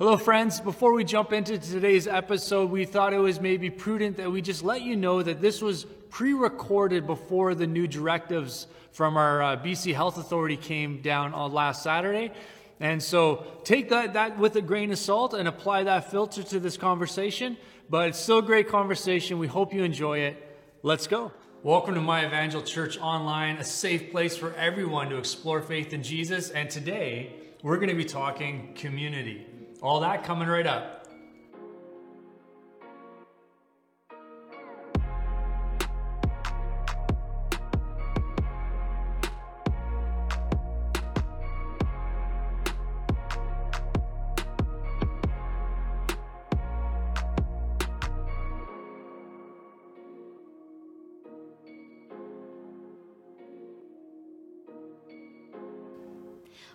Hello, 0.00 0.16
friends. 0.16 0.60
Before 0.60 0.94
we 0.94 1.04
jump 1.04 1.30
into 1.30 1.58
today's 1.58 2.06
episode, 2.06 2.70
we 2.70 2.86
thought 2.86 3.12
it 3.12 3.18
was 3.18 3.38
maybe 3.38 3.68
prudent 3.68 4.16
that 4.16 4.32
we 4.32 4.40
just 4.40 4.64
let 4.64 4.80
you 4.80 4.96
know 4.96 5.22
that 5.22 5.42
this 5.42 5.60
was 5.60 5.84
pre 6.08 6.32
recorded 6.32 7.06
before 7.06 7.54
the 7.54 7.66
new 7.66 7.86
directives 7.86 8.66
from 8.92 9.18
our 9.18 9.42
uh, 9.42 9.56
BC 9.58 9.94
Health 9.94 10.16
Authority 10.16 10.56
came 10.56 11.02
down 11.02 11.34
on 11.34 11.52
last 11.52 11.82
Saturday. 11.82 12.32
And 12.80 13.02
so 13.02 13.44
take 13.62 13.90
that, 13.90 14.14
that 14.14 14.38
with 14.38 14.56
a 14.56 14.62
grain 14.62 14.90
of 14.90 14.96
salt 14.96 15.34
and 15.34 15.46
apply 15.46 15.82
that 15.82 16.10
filter 16.10 16.42
to 16.44 16.58
this 16.58 16.78
conversation. 16.78 17.58
But 17.90 18.08
it's 18.08 18.18
still 18.18 18.38
a 18.38 18.42
great 18.42 18.68
conversation. 18.68 19.38
We 19.38 19.48
hope 19.48 19.74
you 19.74 19.84
enjoy 19.84 20.20
it. 20.20 20.58
Let's 20.82 21.08
go. 21.08 21.30
Welcome 21.62 21.94
to 21.96 22.00
My 22.00 22.24
Evangel 22.24 22.62
Church 22.62 22.98
Online, 23.00 23.56
a 23.58 23.64
safe 23.64 24.12
place 24.12 24.34
for 24.34 24.54
everyone 24.54 25.10
to 25.10 25.18
explore 25.18 25.60
faith 25.60 25.92
in 25.92 26.02
Jesus. 26.02 26.48
And 26.48 26.70
today, 26.70 27.34
we're 27.62 27.76
going 27.76 27.90
to 27.90 27.94
be 27.94 28.06
talking 28.06 28.72
community. 28.74 29.46
All 29.82 30.00
that 30.00 30.24
coming 30.24 30.46
right 30.46 30.66
up. 30.66 31.06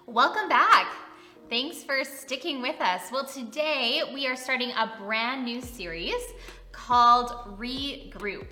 Welcome 0.08 0.48
back. 0.50 0.65
Thanks 1.56 1.84
for 1.84 2.04
sticking 2.04 2.62
with 2.62 2.82
us. 2.82 3.14
Well, 3.14 3.26
today 3.26 4.02
we 4.14 4.28
are 4.28 4.36
starting 4.36 4.72
a 4.72 4.92
brand 5.00 5.46
new 5.46 5.62
series 5.62 6.22
called 6.74 7.30
Regroup. 7.58 8.48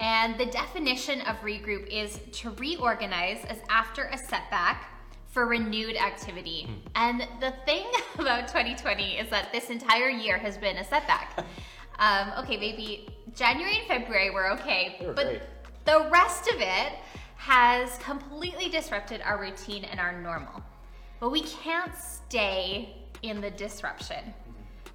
And 0.00 0.36
the 0.36 0.46
definition 0.46 1.20
of 1.20 1.36
regroup 1.42 1.86
is 1.86 2.18
to 2.40 2.50
reorganize 2.50 3.44
as 3.44 3.58
after 3.68 4.06
a 4.06 4.18
setback 4.18 4.90
for 5.28 5.46
renewed 5.46 5.94
activity. 5.96 6.66
Mm. 6.68 6.90
And 6.96 7.28
the 7.38 7.54
thing 7.66 7.86
about 8.18 8.48
2020 8.48 9.18
is 9.18 9.30
that 9.30 9.52
this 9.52 9.70
entire 9.70 10.08
year 10.08 10.36
has 10.36 10.58
been 10.58 10.78
a 10.78 10.84
setback. 10.84 11.46
um, 12.00 12.32
okay, 12.36 12.56
maybe 12.56 13.10
January 13.32 13.78
and 13.78 13.86
February 13.86 14.30
were 14.30 14.50
okay, 14.54 14.96
were 15.00 15.12
but 15.12 15.26
great. 15.26 15.42
the 15.84 16.08
rest 16.10 16.48
of 16.48 16.56
it 16.60 16.94
has 17.36 17.96
completely 17.98 18.68
disrupted 18.68 19.20
our 19.22 19.40
routine 19.40 19.84
and 19.84 20.00
our 20.00 20.20
normal. 20.20 20.60
But 21.20 21.30
we 21.30 21.42
can't 21.42 21.94
stay 21.94 22.96
in 23.22 23.40
the 23.40 23.50
disruption. 23.50 24.34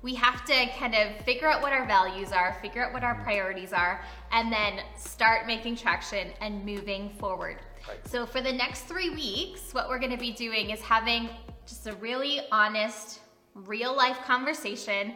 We 0.01 0.15
have 0.15 0.43
to 0.45 0.67
kind 0.77 0.93
of 0.95 1.23
figure 1.23 1.47
out 1.47 1.61
what 1.61 1.71
our 1.71 1.85
values 1.87 2.31
are, 2.31 2.57
figure 2.61 2.85
out 2.85 2.93
what 2.93 3.03
our 3.03 3.15
priorities 3.23 3.73
are, 3.73 4.03
and 4.31 4.51
then 4.51 4.81
start 4.97 5.47
making 5.47 5.77
traction 5.77 6.29
and 6.41 6.65
moving 6.65 7.09
forward. 7.19 7.57
Right. 7.87 8.07
So, 8.07 8.25
for 8.25 8.41
the 8.41 8.51
next 8.51 8.81
three 8.81 9.11
weeks, 9.11 9.73
what 9.73 9.87
we're 9.87 9.99
gonna 9.99 10.17
be 10.17 10.31
doing 10.31 10.71
is 10.71 10.81
having 10.81 11.29
just 11.67 11.87
a 11.87 11.93
really 11.95 12.41
honest, 12.51 13.19
real 13.53 13.95
life 13.95 14.17
conversation 14.25 15.13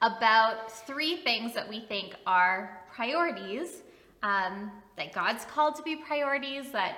about 0.00 0.70
three 0.70 1.18
things 1.18 1.54
that 1.54 1.68
we 1.68 1.80
think 1.80 2.14
are 2.26 2.84
priorities 2.92 3.82
um, 4.22 4.72
that 4.96 5.12
God's 5.12 5.44
called 5.44 5.76
to 5.76 5.82
be 5.82 5.96
priorities 5.96 6.72
that 6.72 6.96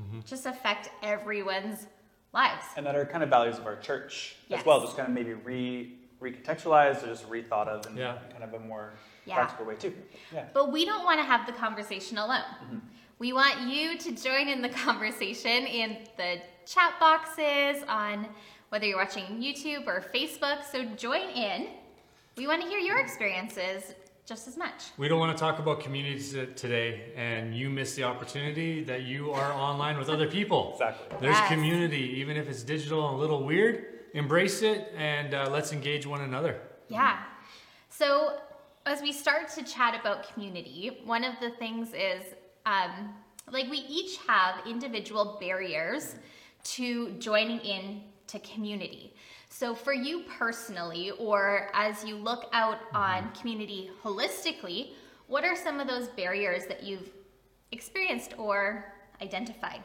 mm-hmm. 0.00 0.20
just 0.26 0.46
affect 0.46 0.90
everyone's 1.02 1.86
lives. 2.34 2.64
And 2.76 2.84
that 2.84 2.96
are 2.96 3.06
kind 3.06 3.22
of 3.22 3.30
values 3.30 3.58
of 3.58 3.66
our 3.66 3.76
church 3.76 4.36
yes. 4.48 4.60
as 4.60 4.66
well, 4.66 4.80
just 4.80 4.96
kind 4.96 5.08
of 5.08 5.14
maybe 5.14 5.34
re 5.34 5.94
recontextualized 6.20 7.02
or 7.02 7.06
just 7.06 7.28
rethought 7.28 7.68
of 7.68 7.86
in 7.86 7.96
yeah. 7.96 8.16
kind 8.30 8.44
of 8.44 8.54
a 8.54 8.58
more 8.58 8.94
yeah. 9.26 9.36
practical 9.36 9.66
way 9.66 9.74
too. 9.74 9.92
Yeah. 10.32 10.46
But 10.54 10.72
we 10.72 10.84
don't 10.84 11.04
want 11.04 11.20
to 11.20 11.24
have 11.24 11.46
the 11.46 11.52
conversation 11.52 12.18
alone. 12.18 12.40
Mm-hmm. 12.64 12.78
We 13.18 13.32
want 13.32 13.60
you 13.62 13.98
to 13.98 14.12
join 14.12 14.48
in 14.48 14.62
the 14.62 14.68
conversation 14.86 15.66
in 15.66 15.98
the 16.16 16.40
chat 16.66 16.94
boxes 16.98 17.84
on 17.88 18.26
whether 18.70 18.86
you're 18.86 18.98
watching 18.98 19.24
YouTube 19.40 19.86
or 19.86 20.00
Facebook. 20.00 20.64
So 20.70 20.84
join 20.96 21.28
in. 21.30 21.68
We 22.36 22.46
want 22.46 22.62
to 22.62 22.68
hear 22.68 22.78
your 22.78 22.98
experiences 22.98 23.94
just 24.26 24.48
as 24.48 24.56
much. 24.56 24.84
We 24.96 25.08
don't 25.08 25.18
want 25.18 25.36
to 25.36 25.40
talk 25.40 25.58
about 25.58 25.80
communities 25.80 26.32
today, 26.56 27.12
and 27.14 27.54
you 27.54 27.68
miss 27.68 27.94
the 27.94 28.04
opportunity 28.04 28.82
that 28.84 29.02
you 29.02 29.32
are 29.32 29.52
online 29.52 29.98
with 29.98 30.08
other 30.08 30.28
people. 30.28 30.72
Exactly. 30.84 31.16
There's 31.20 31.36
yes. 31.36 31.48
community, 31.48 32.14
even 32.16 32.36
if 32.36 32.48
it's 32.48 32.62
digital 32.62 33.08
and 33.08 33.16
a 33.16 33.18
little 33.18 33.44
weird. 33.44 33.86
Embrace 34.14 34.62
it 34.62 34.92
and 34.96 35.34
uh, 35.34 35.48
let's 35.50 35.72
engage 35.72 36.06
one 36.06 36.20
another. 36.20 36.60
Yeah. 36.88 37.18
So, 37.88 38.38
as 38.86 39.00
we 39.02 39.12
start 39.12 39.48
to 39.50 39.62
chat 39.62 39.98
about 39.98 40.32
community, 40.32 41.00
one 41.04 41.24
of 41.24 41.34
the 41.40 41.50
things 41.50 41.88
is 41.94 42.22
um, 42.66 43.14
like 43.50 43.70
we 43.70 43.78
each 43.88 44.18
have 44.26 44.66
individual 44.66 45.36
barriers 45.40 46.16
to 46.64 47.12
joining 47.18 47.60
in 47.60 48.02
to 48.28 48.38
community. 48.40 49.13
So, 49.56 49.72
for 49.72 49.92
you 49.92 50.24
personally, 50.36 51.12
or 51.12 51.70
as 51.74 52.04
you 52.04 52.16
look 52.16 52.46
out 52.52 52.80
on 52.92 53.30
community 53.40 53.88
holistically, 54.02 54.94
what 55.28 55.44
are 55.44 55.54
some 55.54 55.78
of 55.78 55.86
those 55.86 56.08
barriers 56.08 56.66
that 56.66 56.82
you've 56.82 57.08
experienced 57.70 58.34
or 58.36 58.92
identified? 59.22 59.84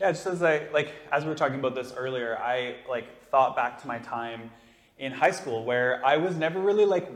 Yeah, 0.00 0.10
just 0.10 0.26
as 0.26 0.42
I 0.42 0.68
like 0.72 0.94
as 1.12 1.24
we 1.24 1.28
were 1.28 1.34
talking 1.34 1.58
about 1.58 1.74
this 1.74 1.92
earlier, 1.94 2.38
I 2.38 2.76
like 2.88 3.22
thought 3.30 3.54
back 3.54 3.78
to 3.82 3.86
my 3.86 3.98
time 3.98 4.50
in 4.96 5.12
high 5.12 5.32
school 5.32 5.66
where 5.66 6.02
I 6.02 6.16
was 6.16 6.36
never 6.36 6.58
really 6.58 6.86
like 6.86 7.12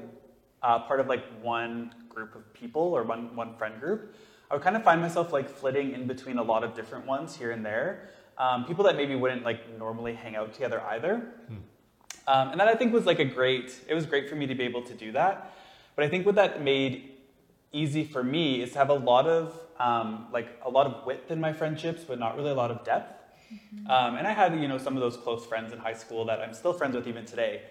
uh, 0.62 0.80
part 0.80 1.00
of 1.00 1.06
like 1.06 1.24
one 1.40 1.94
group 2.10 2.34
of 2.34 2.52
people 2.52 2.82
or 2.82 3.02
one 3.02 3.34
one 3.34 3.56
friend 3.56 3.80
group. 3.80 4.14
I 4.50 4.54
would 4.54 4.62
kind 4.62 4.76
of 4.76 4.84
find 4.84 5.00
myself 5.00 5.32
like 5.32 5.48
flitting 5.48 5.92
in 5.92 6.06
between 6.06 6.36
a 6.36 6.42
lot 6.42 6.64
of 6.64 6.74
different 6.74 7.06
ones 7.06 7.34
here 7.34 7.52
and 7.52 7.64
there. 7.64 8.10
Um, 8.36 8.66
people 8.66 8.84
that 8.84 8.94
maybe 8.94 9.14
wouldn't 9.14 9.42
like 9.42 9.78
normally 9.78 10.12
hang 10.12 10.36
out 10.36 10.52
together 10.52 10.82
either. 10.82 11.32
Hmm. 11.48 11.56
Um, 12.28 12.50
and 12.50 12.60
that 12.60 12.68
I 12.68 12.74
think 12.74 12.92
was 12.92 13.06
like 13.06 13.20
a 13.20 13.24
great, 13.24 13.74
it 13.88 13.94
was 13.94 14.04
great 14.04 14.28
for 14.28 14.36
me 14.36 14.46
to 14.46 14.54
be 14.54 14.64
able 14.64 14.82
to 14.82 14.92
do 14.92 15.12
that. 15.12 15.54
But 15.96 16.04
I 16.04 16.10
think 16.10 16.26
what 16.26 16.34
that 16.34 16.62
made 16.62 17.12
easy 17.72 18.04
for 18.04 18.22
me 18.22 18.60
is 18.60 18.72
to 18.72 18.78
have 18.78 18.90
a 18.90 19.00
lot 19.12 19.26
of, 19.26 19.58
um, 19.80 20.26
like 20.30 20.48
a 20.62 20.68
lot 20.68 20.86
of 20.86 21.06
width 21.06 21.30
in 21.30 21.40
my 21.40 21.54
friendships, 21.54 22.04
but 22.04 22.18
not 22.18 22.36
really 22.36 22.50
a 22.50 22.54
lot 22.54 22.70
of 22.70 22.84
depth. 22.84 23.14
Mm-hmm. 23.50 23.90
Um, 23.90 24.16
and 24.16 24.26
I 24.26 24.32
had, 24.32 24.60
you 24.60 24.68
know, 24.68 24.76
some 24.76 24.94
of 24.94 25.00
those 25.00 25.16
close 25.16 25.46
friends 25.46 25.72
in 25.72 25.78
high 25.78 25.94
school 25.94 26.26
that 26.26 26.40
I'm 26.40 26.52
still 26.52 26.74
friends 26.74 26.94
with 26.94 27.08
even 27.08 27.24
today. 27.24 27.62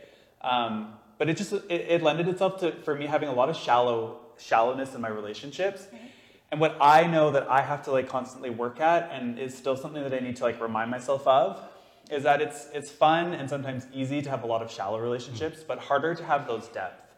Um, 0.41 0.93
but 1.19 1.29
it 1.29 1.37
just, 1.37 1.53
it, 1.53 1.63
it 1.69 2.01
lended 2.01 2.27
itself 2.27 2.59
to, 2.61 2.71
for 2.83 2.95
me 2.95 3.05
having 3.05 3.29
a 3.29 3.33
lot 3.33 3.49
of 3.49 3.55
shallow, 3.55 4.21
shallowness 4.39 4.95
in 4.95 5.01
my 5.01 5.09
relationships. 5.09 5.85
Okay. 5.87 6.01
And 6.49 6.59
what 6.59 6.75
I 6.81 7.05
know 7.05 7.29
that 7.29 7.47
I 7.47 7.61
have 7.61 7.83
to 7.83 7.91
like 7.91 8.09
constantly 8.09 8.49
work 8.49 8.79
at 8.79 9.11
and 9.11 9.37
is 9.37 9.55
still 9.55 9.77
something 9.77 10.01
that 10.01 10.15
I 10.15 10.19
need 10.19 10.37
to 10.37 10.43
like 10.43 10.59
remind 10.59 10.89
myself 10.89 11.27
of 11.27 11.61
is 12.09 12.23
that 12.23 12.41
it's, 12.41 12.67
it's 12.73 12.89
fun 12.89 13.33
and 13.33 13.49
sometimes 13.49 13.85
easy 13.93 14.21
to 14.21 14.29
have 14.29 14.43
a 14.43 14.47
lot 14.47 14.61
of 14.61 14.71
shallow 14.71 14.99
relationships, 14.99 15.63
but 15.67 15.79
harder 15.79 16.15
to 16.15 16.23
have 16.23 16.47
those 16.47 16.67
depth. 16.69 17.15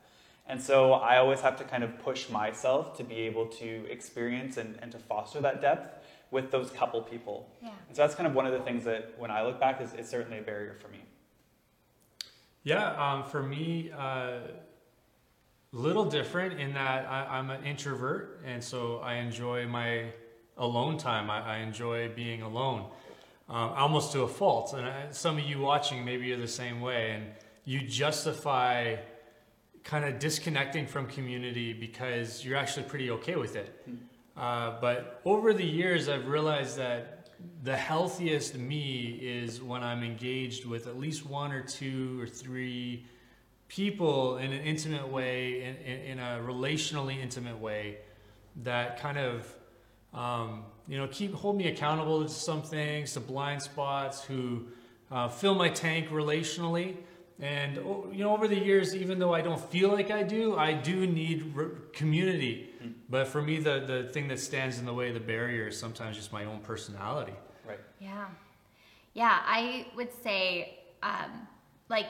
And 0.48 0.60
so 0.60 0.94
I 0.94 1.18
always 1.18 1.42
have 1.42 1.58
to 1.58 1.64
kind 1.64 1.84
of 1.84 2.00
push 2.00 2.28
myself 2.30 2.98
to 2.98 3.04
be 3.04 3.16
able 3.16 3.46
to 3.48 3.86
experience 3.90 4.58
and, 4.58 4.80
and 4.82 4.92
to 4.92 4.98
foster 4.98 5.40
that 5.42 5.62
depth 5.62 6.04
with 6.32 6.50
those 6.50 6.72
couple 6.72 7.02
people. 7.02 7.48
Yeah. 7.62 7.70
And 7.88 7.96
so 7.96 8.02
that's 8.02 8.16
kind 8.16 8.26
of 8.26 8.34
one 8.34 8.48
of 8.48 8.54
the 8.54 8.60
things 8.60 8.84
that 8.86 9.14
when 9.18 9.30
I 9.30 9.44
look 9.44 9.60
back 9.60 9.80
is, 9.80 9.94
is 9.94 10.10
certainly 10.10 10.40
a 10.40 10.42
barrier 10.42 10.76
for 10.82 10.88
me. 10.88 11.04
Yeah, 12.64 12.94
um, 12.98 13.24
for 13.24 13.44
me, 13.44 13.92
uh, 13.96 14.40
little 15.72 16.06
different 16.06 16.60
in 16.60 16.74
that 16.74 17.06
I, 17.08 17.38
am 17.38 17.52
an 17.52 17.64
introvert, 17.64 18.42
and 18.46 18.64
so 18.64 18.98
I 18.98 19.16
enjoy 19.16 19.68
my 19.68 20.06
alone 20.58 20.98
time. 20.98 21.30
I, 21.30 21.42
I 21.42 21.58
enjoy 21.60 22.10
being 22.10 22.42
alone 22.42 22.90
uh, 23.50 23.54
almost 23.54 24.12
to 24.14 24.22
a 24.22 24.28
fault. 24.28 24.74
And 24.74 24.86
uh, 24.86 25.12
some 25.12 25.38
of 25.38 25.44
you 25.44 25.60
watching, 25.60 26.06
maybe 26.06 26.28
you're 26.28 26.38
the 26.38 26.48
same 26.48 26.82
way, 26.82 27.12
and 27.12 27.26
you 27.66 27.82
justify 27.82 28.98
kind 29.84 30.06
of 30.06 30.20
disconnecting 30.20 30.86
from 30.86 31.08
community 31.08 31.74
because 31.74 32.44
you're 32.46 32.58
actually 32.58 32.84
pretty 32.84 33.12
okay 33.12 33.36
with 33.36 33.56
it. 33.56 33.82
Hmm. 33.86 33.96
Uh, 34.38 34.80
but 34.80 35.22
over 35.26 35.54
the 35.54 35.66
years, 35.66 36.08
I've 36.08 36.28
realized 36.28 36.78
that 36.78 37.30
the 37.64 37.76
healthiest 37.76 38.56
me 38.58 39.20
is 39.22 39.62
when 39.62 39.84
I'm 39.84 40.04
engaged 40.04 40.66
with 40.66 40.88
at 40.88 40.98
least 40.98 41.26
one 41.26 41.52
or 41.52 41.62
two 41.62 42.22
or 42.22 42.28
three 42.28 43.06
people 43.68 44.38
in 44.38 44.52
an 44.52 44.62
intimate 44.62 45.08
way, 45.08 45.64
in, 45.64 45.76
in, 45.78 46.02
in 46.02 46.20
a 46.20 46.40
relationally 46.42 47.22
intimate 47.22 47.60
way, 47.60 47.98
that 48.64 49.00
kind 49.00 49.18
of 49.18 49.48
um, 50.14 50.64
you 50.90 50.98
know, 50.98 51.08
keep 51.08 51.36
hold 51.36 51.56
me 51.56 51.68
accountable 51.68 52.24
to 52.24 52.30
some 52.30 52.64
things, 52.64 53.14
to 53.14 53.20
blind 53.20 53.62
spots, 53.62 54.24
who 54.24 54.66
uh, 55.12 55.30
fill 55.30 55.54
my 55.54 55.70
tank 55.70 56.10
relationally. 56.10 56.98
And 57.40 57.78
oh, 57.78 58.10
you 58.12 58.24
know, 58.24 58.34
over 58.34 58.48
the 58.48 58.58
years, 58.58 58.96
even 58.96 59.20
though 59.20 59.34
I 59.34 59.42
don't 59.42 59.62
feel 59.70 59.90
like 59.90 60.10
I 60.10 60.24
do, 60.24 60.58
I 60.58 60.74
do 60.74 61.06
need 61.06 61.56
re- 61.56 61.70
community. 61.94 62.72
Mm-hmm. 62.82 62.92
But 63.08 63.28
for 63.28 63.42
me, 63.42 63.60
the 63.60 63.80
the 63.86 64.10
thing 64.12 64.28
that 64.30 64.40
stands 64.40 64.80
in 64.80 64.86
the 64.86 64.94
way, 64.94 65.12
the 65.12 65.20
barrier, 65.20 65.68
is 65.68 65.80
sometimes 65.80 66.18
just 66.18 66.34
my 66.34 66.46
own 66.46 66.60
personality. 66.60 67.34
Right. 67.66 67.80
Yeah, 68.00 68.26
yeah. 69.14 69.40
I 69.46 69.86
would 69.96 70.12
say, 70.24 70.80
um, 71.04 71.48
like 71.88 72.08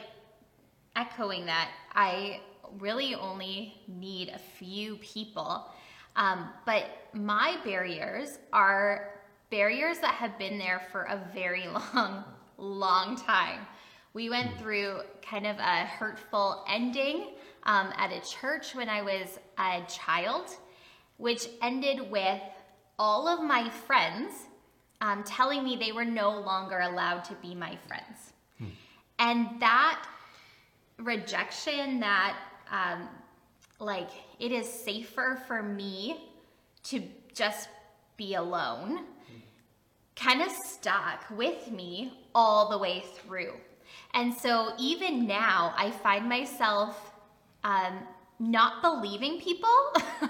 echoing 0.95 1.45
that, 1.47 1.69
I 1.93 2.39
really 2.79 3.13
only 3.13 3.75
need 3.89 4.29
a 4.29 4.39
few 4.39 4.95
people. 4.97 5.69
Um, 6.19 6.49
but 6.65 6.85
my 7.13 7.57
barriers 7.63 8.37
are 8.51 9.13
barriers 9.49 9.99
that 9.99 10.13
have 10.15 10.37
been 10.37 10.59
there 10.59 10.81
for 10.91 11.03
a 11.03 11.19
very 11.33 11.65
long, 11.95 12.23
long 12.57 13.15
time. 13.15 13.65
We 14.13 14.29
went 14.29 14.59
through 14.59 15.01
kind 15.21 15.47
of 15.47 15.57
a 15.57 15.85
hurtful 15.85 16.65
ending 16.67 17.31
um, 17.63 17.93
at 17.95 18.11
a 18.11 18.21
church 18.21 18.75
when 18.75 18.89
I 18.89 19.01
was 19.01 19.39
a 19.57 19.81
child, 19.87 20.49
which 21.17 21.47
ended 21.61 22.11
with 22.11 22.41
all 22.97 23.27
of 23.27 23.41
my 23.41 23.69
friends 23.69 24.33
um, 24.99 25.23
telling 25.23 25.63
me 25.63 25.77
they 25.77 25.93
were 25.93 26.05
no 26.05 26.31
longer 26.41 26.79
allowed 26.79 27.23
to 27.25 27.33
be 27.35 27.55
my 27.55 27.77
friends. 27.87 28.33
And 29.19 29.59
that 29.59 30.05
rejection, 30.97 31.99
that 31.99 32.37
um, 32.71 33.07
like 33.79 34.09
it 34.39 34.51
is 34.51 34.67
safer 34.67 35.41
for 35.47 35.63
me 35.63 36.29
to 36.83 37.01
just 37.33 37.69
be 38.17 38.35
alone, 38.35 39.05
kind 40.15 40.41
of 40.41 40.51
stuck 40.51 41.25
with 41.29 41.71
me 41.71 42.13
all 42.35 42.69
the 42.69 42.77
way 42.77 43.03
through. 43.15 43.53
And 44.13 44.33
so 44.33 44.73
even 44.77 45.25
now, 45.25 45.73
I 45.77 45.91
find 45.91 46.27
myself 46.27 47.13
um, 47.63 47.99
not 48.39 48.81
believing 48.81 49.39
people. 49.39 49.69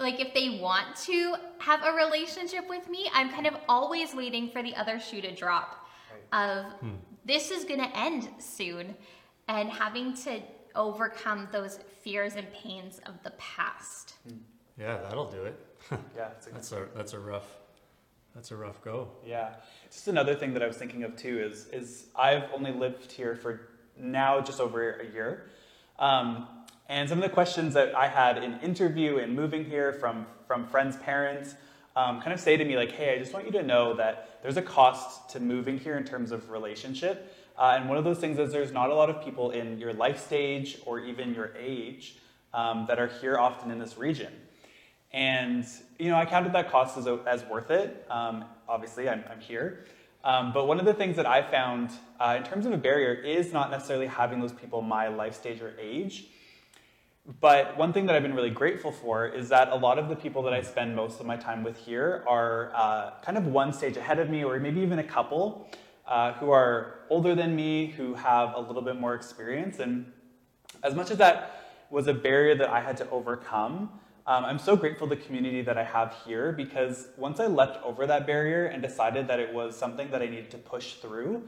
like 0.00 0.20
if 0.20 0.34
they 0.34 0.60
want 0.60 0.96
to 1.04 1.34
have 1.58 1.84
a 1.84 1.92
relationship 1.92 2.68
with 2.68 2.88
me, 2.88 3.08
I'm 3.12 3.30
kind 3.30 3.46
of 3.46 3.54
always 3.68 4.14
waiting 4.14 4.50
for 4.50 4.62
the 4.62 4.74
other 4.76 4.98
shoe 4.98 5.20
to 5.20 5.34
drop 5.34 5.86
of 6.32 6.66
this 7.24 7.50
is 7.50 7.64
going 7.64 7.80
to 7.80 7.96
end 7.96 8.28
soon 8.38 8.94
and 9.48 9.70
having 9.70 10.14
to 10.14 10.40
overcome 10.74 11.48
those 11.52 11.78
fears 12.02 12.34
and 12.36 12.50
pains 12.52 13.00
of 13.06 13.22
the 13.22 13.30
past. 13.32 14.14
Yeah, 14.78 14.98
that'll 15.02 15.30
do 15.30 15.44
it. 15.44 15.58
Yeah, 16.16 16.28
it's 16.36 16.46
a 16.46 16.50
That's 16.50 16.72
a 16.72 16.88
that's 16.96 17.12
a 17.12 17.18
rough 17.18 17.46
that's 18.34 18.50
a 18.50 18.56
rough 18.56 18.82
go. 18.82 19.08
Yeah. 19.24 19.54
Just 19.90 20.08
another 20.08 20.34
thing 20.34 20.54
that 20.54 20.62
I 20.62 20.66
was 20.66 20.76
thinking 20.76 21.04
of 21.04 21.16
too 21.16 21.38
is 21.40 21.66
is 21.72 22.06
I've 22.16 22.44
only 22.52 22.72
lived 22.72 23.12
here 23.12 23.36
for 23.36 23.68
now 23.98 24.40
just 24.40 24.60
over 24.60 24.98
a 24.98 25.06
year. 25.12 25.50
Um, 25.98 26.48
and 26.88 27.08
some 27.08 27.18
of 27.18 27.22
the 27.22 27.30
questions 27.30 27.74
that 27.74 27.94
I 27.94 28.08
had 28.08 28.42
in 28.42 28.58
interview 28.60 29.18
and 29.18 29.34
moving 29.34 29.64
here 29.64 29.92
from 29.92 30.26
from 30.46 30.66
friends' 30.66 30.96
parents 30.96 31.54
um, 31.96 32.20
kind 32.20 32.32
of 32.32 32.40
say 32.40 32.56
to 32.56 32.64
me 32.64 32.76
like, 32.76 32.90
"Hey, 32.90 33.14
I 33.14 33.18
just 33.18 33.32
want 33.32 33.46
you 33.46 33.52
to 33.52 33.62
know 33.62 33.94
that 33.94 34.40
there's 34.42 34.56
a 34.56 34.62
cost 34.62 35.30
to 35.30 35.40
moving 35.40 35.78
here 35.78 35.96
in 35.96 36.04
terms 36.04 36.32
of 36.32 36.50
relationship." 36.50 37.32
Uh, 37.56 37.76
and 37.76 37.88
one 37.88 37.96
of 37.96 38.04
those 38.04 38.18
things 38.18 38.38
is 38.38 38.52
there's 38.52 38.72
not 38.72 38.90
a 38.90 38.94
lot 38.94 39.08
of 39.08 39.24
people 39.24 39.50
in 39.50 39.78
your 39.78 39.92
life 39.92 40.24
stage 40.24 40.78
or 40.86 40.98
even 40.98 41.34
your 41.34 41.52
age 41.56 42.16
um, 42.52 42.84
that 42.86 42.98
are 42.98 43.06
here 43.06 43.38
often 43.38 43.70
in 43.70 43.78
this 43.78 43.96
region. 43.96 44.32
And 45.12 45.64
you 45.98 46.10
know, 46.10 46.16
I 46.16 46.26
counted 46.26 46.52
that 46.54 46.70
cost 46.70 46.98
as, 46.98 47.06
as 47.26 47.44
worth 47.44 47.70
it. 47.70 48.04
Um, 48.10 48.44
obviously, 48.68 49.08
I'm, 49.08 49.24
I'm 49.30 49.40
here. 49.40 49.84
Um, 50.24 50.52
but 50.52 50.66
one 50.66 50.80
of 50.80 50.86
the 50.86 50.94
things 50.94 51.16
that 51.16 51.26
I 51.26 51.42
found 51.42 51.90
uh, 52.18 52.36
in 52.38 52.44
terms 52.44 52.66
of 52.66 52.72
a 52.72 52.78
barrier 52.78 53.12
is 53.12 53.52
not 53.52 53.70
necessarily 53.70 54.06
having 54.06 54.40
those 54.40 54.52
people 54.52 54.80
my 54.82 55.08
life 55.08 55.34
stage 55.34 55.60
or 55.60 55.74
age. 55.78 56.26
But 57.40 57.78
one 57.78 57.92
thing 57.92 58.06
that 58.06 58.16
I've 58.16 58.22
been 58.22 58.34
really 58.34 58.50
grateful 58.50 58.90
for 58.90 59.26
is 59.26 59.48
that 59.50 59.68
a 59.70 59.76
lot 59.76 59.98
of 59.98 60.08
the 60.08 60.16
people 60.16 60.42
that 60.42 60.52
I 60.52 60.62
spend 60.62 60.96
most 60.96 61.20
of 61.20 61.26
my 61.26 61.36
time 61.36 61.62
with 61.62 61.76
here 61.76 62.24
are 62.26 62.72
uh, 62.74 63.10
kind 63.22 63.38
of 63.38 63.46
one 63.46 63.72
stage 63.72 63.96
ahead 63.96 64.18
of 64.18 64.28
me, 64.28 64.44
or 64.44 64.58
maybe 64.58 64.80
even 64.80 64.98
a 64.98 65.04
couple 65.04 65.70
uh, 66.06 66.32
who 66.34 66.50
are 66.50 67.00
older 67.10 67.34
than 67.34 67.54
me, 67.56 67.86
who 67.86 68.14
have 68.14 68.54
a 68.54 68.60
little 68.60 68.82
bit 68.82 68.98
more 68.98 69.14
experience. 69.14 69.78
And 69.78 70.12
as 70.82 70.94
much 70.94 71.10
as 71.10 71.18
that 71.18 71.62
was 71.90 72.06
a 72.06 72.14
barrier 72.14 72.54
that 72.56 72.68
I 72.68 72.80
had 72.80 72.96
to 72.98 73.10
overcome, 73.10 73.90
um, 74.26 74.44
I'm 74.44 74.58
so 74.58 74.74
grateful 74.74 75.06
the 75.06 75.16
community 75.16 75.60
that 75.62 75.76
I 75.76 75.84
have 75.84 76.16
here 76.24 76.50
because 76.50 77.08
once 77.18 77.40
I 77.40 77.46
leapt 77.46 77.82
over 77.84 78.06
that 78.06 78.26
barrier 78.26 78.66
and 78.66 78.82
decided 78.82 79.28
that 79.28 79.38
it 79.38 79.52
was 79.52 79.76
something 79.76 80.10
that 80.10 80.22
I 80.22 80.26
needed 80.26 80.50
to 80.52 80.58
push 80.58 80.94
through, 80.94 81.42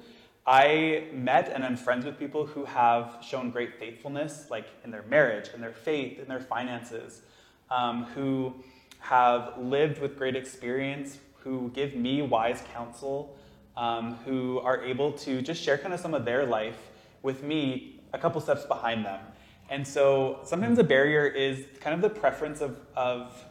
I 0.47 1.09
met 1.13 1.49
and 1.49 1.65
I'm 1.65 1.77
friends 1.77 2.05
with 2.05 2.19
people 2.19 2.47
who 2.47 2.65
have 2.67 3.17
shown 3.27 3.51
great 3.51 3.79
faithfulness, 3.79 4.47
like 4.51 4.67
in 4.85 4.91
their 4.91 5.03
marriage, 5.03 5.49
in 5.55 5.61
their 5.61 5.73
faith, 5.73 6.21
in 6.21 6.29
their 6.29 6.41
finances, 6.41 7.23
um, 7.71 8.05
who 8.15 8.55
have 9.01 9.55
lived 9.59 10.01
with 10.01 10.17
great 10.17 10.37
experience, 10.37 11.19
who 11.39 11.71
give 11.75 11.95
me 11.95 12.23
wise 12.23 12.63
counsel, 12.73 13.37
um, 13.77 14.15
who 14.25 14.59
are 14.61 14.83
able 14.83 15.13
to 15.13 15.43
just 15.43 15.63
share 15.63 15.79
kind 15.79 15.93
of 15.93 16.01
some 16.01 16.15
of 16.15 16.25
their 16.25 16.47
life 16.47 16.79
with 17.23 17.43
me 17.43 18.01
a 18.13 18.19
couple 18.19 18.41
steps 18.41 18.65
behind 18.65 19.05
them. 19.05 19.21
And 19.69 19.87
so 19.87 20.41
sometimes 20.45 20.79
a 20.79 20.85
barrier 20.85 21.27
is 21.27 21.65
kind 21.81 21.95
of 21.95 22.01
the 22.01 22.21
preference 22.21 22.61
of, 22.61 22.79
of 22.95 23.45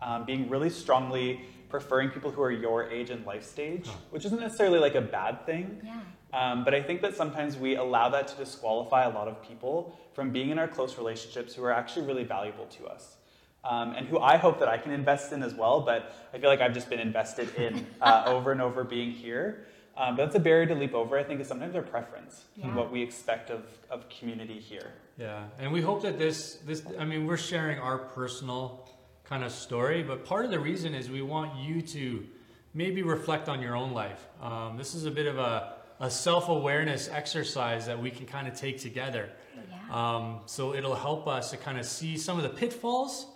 um, 0.00 0.24
being 0.24 0.48
really 0.48 0.70
strongly 0.70 1.40
preferring 1.68 2.10
people 2.10 2.30
who 2.30 2.42
are 2.42 2.50
your 2.50 2.90
age 2.90 3.08
and 3.08 3.24
life 3.24 3.42
stage, 3.42 3.88
which 4.10 4.26
isn't 4.26 4.40
necessarily 4.40 4.78
like 4.78 4.94
a 4.94 5.00
bad 5.00 5.46
thing. 5.46 5.80
Yeah. 5.82 6.00
Um, 6.34 6.64
but 6.64 6.74
I 6.74 6.82
think 6.82 7.00
that 7.02 7.16
sometimes 7.16 7.56
we 7.56 7.76
allow 7.76 8.10
that 8.10 8.28
to 8.28 8.36
disqualify 8.36 9.04
a 9.04 9.10
lot 9.10 9.26
of 9.26 9.42
people 9.42 9.98
from 10.12 10.30
being 10.30 10.50
in 10.50 10.58
our 10.58 10.68
close 10.68 10.98
relationships 10.98 11.54
who 11.54 11.64
are 11.64 11.72
actually 11.72 12.06
really 12.06 12.24
valuable 12.24 12.66
to 12.66 12.86
us. 12.86 13.16
Um, 13.64 13.94
and 13.96 14.08
who 14.08 14.18
I 14.18 14.38
hope 14.38 14.58
that 14.58 14.68
I 14.68 14.76
can 14.76 14.92
invest 14.92 15.32
in 15.32 15.42
as 15.42 15.54
well, 15.54 15.80
but 15.80 16.14
I 16.34 16.38
feel 16.38 16.50
like 16.50 16.60
I've 16.60 16.74
just 16.74 16.90
been 16.90 16.98
invested 16.98 17.54
in 17.54 17.86
uh, 18.00 18.24
over 18.26 18.52
and 18.52 18.60
over 18.60 18.84
being 18.84 19.12
here. 19.12 19.66
Um, 19.96 20.16
but 20.16 20.24
that's 20.24 20.36
a 20.36 20.40
barrier 20.40 20.66
to 20.66 20.74
leap 20.74 20.94
over, 20.94 21.18
I 21.18 21.22
think, 21.24 21.40
is 21.40 21.48
sometimes 21.48 21.74
our 21.76 21.82
preference 21.82 22.44
Yeah. 22.56 22.66
and 22.66 22.76
what 22.76 22.90
we 22.90 23.02
expect 23.02 23.50
of, 23.50 23.62
of 23.90 24.08
community 24.08 24.58
here. 24.58 24.92
Yeah, 25.18 25.44
and 25.58 25.70
we 25.72 25.82
hope 25.82 26.02
that 26.02 26.18
this 26.18 26.54
this 26.66 26.82
I 26.98 27.04
mean 27.04 27.26
we're 27.26 27.36
sharing 27.36 27.78
our 27.78 27.98
personal 27.98 28.88
kind 29.24 29.44
of 29.44 29.52
story, 29.52 30.02
but 30.02 30.24
part 30.24 30.44
of 30.46 30.50
the 30.50 30.58
reason 30.58 30.94
is 30.94 31.10
we 31.10 31.20
want 31.22 31.54
you 31.56 31.82
to 31.82 32.26
maybe 32.74 33.02
reflect 33.02 33.48
on 33.48 33.60
your 33.60 33.76
own 33.76 33.92
life. 33.92 34.26
Um, 34.40 34.76
this 34.78 34.94
is 34.94 35.04
a 35.04 35.10
bit 35.10 35.26
of 35.26 35.38
a, 35.38 35.74
a 36.00 36.10
self 36.10 36.48
awareness 36.48 37.08
exercise 37.10 37.84
that 37.86 38.00
we 38.00 38.10
can 38.10 38.24
kind 38.24 38.48
of 38.48 38.54
take 38.54 38.78
together. 38.80 39.28
Yeah. 39.54 40.16
Um, 40.16 40.40
so 40.46 40.74
it'll 40.74 40.94
help 40.94 41.28
us 41.28 41.50
to 41.50 41.58
kind 41.58 41.78
of 41.78 41.84
see 41.84 42.16
some 42.16 42.38
of 42.38 42.42
the 42.44 42.48
pitfalls 42.48 43.26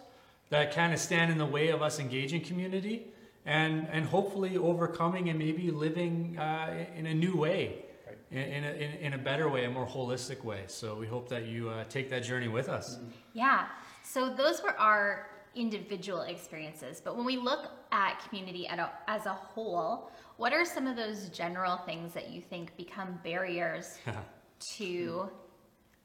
that 0.48 0.72
kind 0.74 0.94
of 0.94 0.98
stand 0.98 1.30
in 1.30 1.36
the 1.38 1.44
way 1.46 1.68
of 1.68 1.82
us 1.82 1.98
engaging 2.00 2.40
community, 2.40 3.08
and 3.46 3.88
and 3.90 4.04
hopefully 4.04 4.56
overcoming 4.56 5.28
and 5.30 5.38
maybe 5.38 5.70
living 5.70 6.36
uh, 6.38 6.84
in 6.96 7.06
a 7.06 7.14
new 7.14 7.36
way, 7.36 7.84
Right. 8.06 8.18
in, 8.30 8.38
in, 8.38 8.64
a, 8.64 8.70
in, 8.72 8.92
in 9.06 9.12
a 9.14 9.18
better 9.18 9.48
way, 9.48 9.64
a 9.64 9.70
more 9.70 9.86
holistic 9.86 10.44
way. 10.44 10.64
So 10.66 10.96
we 10.96 11.06
hope 11.06 11.28
that 11.30 11.46
you 11.46 11.70
uh, 11.70 11.84
take 11.88 12.10
that 12.10 12.22
journey 12.24 12.48
with 12.48 12.68
us. 12.68 12.98
Yeah. 13.32 13.66
So 14.02 14.32
those 14.32 14.62
were 14.62 14.76
our 14.78 15.28
individual 15.54 16.22
experiences. 16.22 17.00
But 17.02 17.16
when 17.16 17.24
we 17.24 17.36
look 17.36 17.70
at 17.90 18.20
community 18.28 18.68
at 18.68 18.78
a, 18.78 18.90
as 19.08 19.26
a 19.26 19.32
whole, 19.32 20.10
what 20.36 20.52
are 20.52 20.64
some 20.64 20.86
of 20.86 20.96
those 20.96 21.28
general 21.30 21.78
things 21.78 22.12
that 22.14 22.30
you 22.30 22.40
think 22.42 22.76
become 22.76 23.18
barriers 23.24 23.98
to 24.76 25.28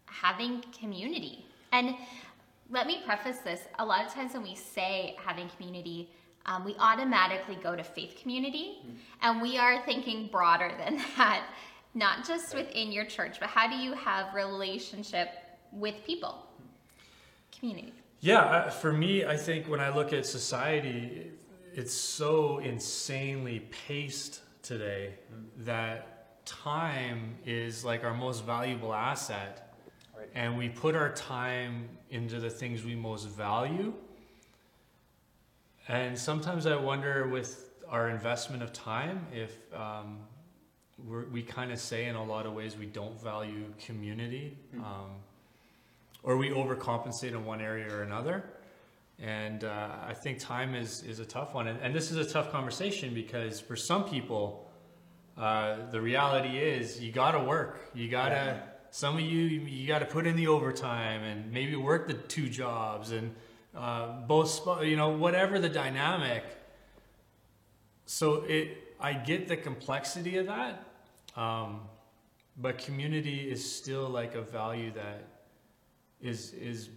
having 0.05 0.63
community? 0.79 1.45
And 1.71 1.95
let 2.69 2.87
me 2.87 3.01
preface 3.05 3.39
this 3.39 3.61
a 3.79 3.85
lot 3.85 4.05
of 4.05 4.13
times 4.13 4.33
when 4.33 4.43
we 4.43 4.55
say 4.55 5.15
having 5.23 5.49
community, 5.49 6.09
um, 6.45 6.65
we 6.65 6.75
automatically 6.79 7.57
go 7.61 7.75
to 7.75 7.83
faith 7.83 8.17
community, 8.21 8.79
and 9.21 9.41
we 9.41 9.57
are 9.57 9.81
thinking 9.83 10.27
broader 10.31 10.71
than 10.77 10.97
that, 11.17 11.43
not 11.93 12.25
just 12.25 12.55
within 12.55 12.91
your 12.91 13.05
church, 13.05 13.39
but 13.39 13.49
how 13.49 13.69
do 13.69 13.75
you 13.75 13.93
have 13.93 14.33
relationship 14.33 15.29
with 15.71 15.95
people? 16.05 16.47
Community. 17.57 17.93
Yeah, 18.19 18.41
uh, 18.41 18.69
for 18.69 18.93
me, 18.93 19.25
I 19.25 19.35
think 19.35 19.67
when 19.67 19.79
I 19.79 19.89
look 19.89 20.13
at 20.13 20.25
society, 20.25 21.31
it's 21.73 21.93
so 21.93 22.59
insanely 22.59 23.61
paced 23.87 24.41
today 24.61 25.15
that 25.59 26.45
time 26.45 27.35
is 27.45 27.85
like 27.85 28.03
our 28.03 28.13
most 28.13 28.45
valuable 28.45 28.93
asset. 28.93 29.73
Right. 30.15 30.29
And 30.35 30.57
we 30.57 30.69
put 30.69 30.95
our 30.95 31.11
time 31.13 31.89
into 32.09 32.39
the 32.39 32.49
things 32.49 32.83
we 32.83 32.95
most 32.95 33.27
value. 33.27 33.93
And 35.91 36.17
sometimes 36.17 36.67
I 36.67 36.77
wonder 36.77 37.27
with 37.27 37.69
our 37.89 38.07
investment 38.07 38.63
of 38.63 38.71
time 38.71 39.27
if 39.33 39.57
um, 39.75 40.19
we're, 41.05 41.25
we 41.25 41.43
kind 41.43 41.69
of 41.69 41.79
say 41.79 42.05
in 42.05 42.15
a 42.15 42.23
lot 42.23 42.45
of 42.45 42.53
ways 42.53 42.77
we 42.77 42.85
don't 42.85 43.21
value 43.21 43.65
community. 43.85 44.57
Um, 44.77 45.09
or 46.23 46.37
we 46.37 46.49
overcompensate 46.49 47.31
in 47.31 47.43
one 47.43 47.59
area 47.59 47.91
or 47.93 48.03
another. 48.03 48.45
And 49.19 49.65
uh, 49.65 49.89
I 50.07 50.13
think 50.13 50.39
time 50.39 50.75
is, 50.75 51.03
is 51.03 51.19
a 51.19 51.25
tough 51.25 51.53
one. 51.53 51.67
And, 51.67 51.77
and 51.81 51.93
this 51.93 52.09
is 52.09 52.15
a 52.15 52.31
tough 52.31 52.53
conversation 52.53 53.13
because 53.13 53.59
for 53.59 53.75
some 53.75 54.05
people, 54.05 54.71
uh, 55.37 55.75
the 55.91 55.99
reality 55.99 56.57
is 56.57 57.01
you 57.01 57.11
got 57.11 57.31
to 57.31 57.39
work. 57.43 57.89
You 57.93 58.07
got 58.07 58.29
to, 58.29 58.35
Yeah. 58.35 58.59
some 58.91 59.15
of 59.15 59.21
you, 59.21 59.41
you 59.41 59.87
got 59.89 59.99
to 59.99 60.05
put 60.05 60.25
in 60.25 60.37
the 60.37 60.47
overtime 60.47 61.23
and 61.23 61.51
maybe 61.51 61.75
work 61.75 62.07
the 62.07 62.13
two 62.13 62.47
jobs 62.47 63.11
and 63.11 63.35
uh, 63.75 64.21
both, 64.27 64.67
you 64.83 64.95
know, 64.95 65.09
whatever 65.09 65.59
the 65.59 65.69
dynamic. 65.69 66.43
So 68.05 68.43
it, 68.43 68.95
I 68.99 69.13
get 69.13 69.47
the 69.47 69.57
complexity 69.57 70.37
of 70.37 70.47
that. 70.47 70.83
Um, 71.35 71.81
but 72.57 72.77
community 72.77 73.49
is 73.49 73.69
still 73.69 74.09
like 74.09 74.35
a 74.35 74.41
value 74.41 74.91
that 74.91 75.23
is 76.21 76.53
is 76.53 76.89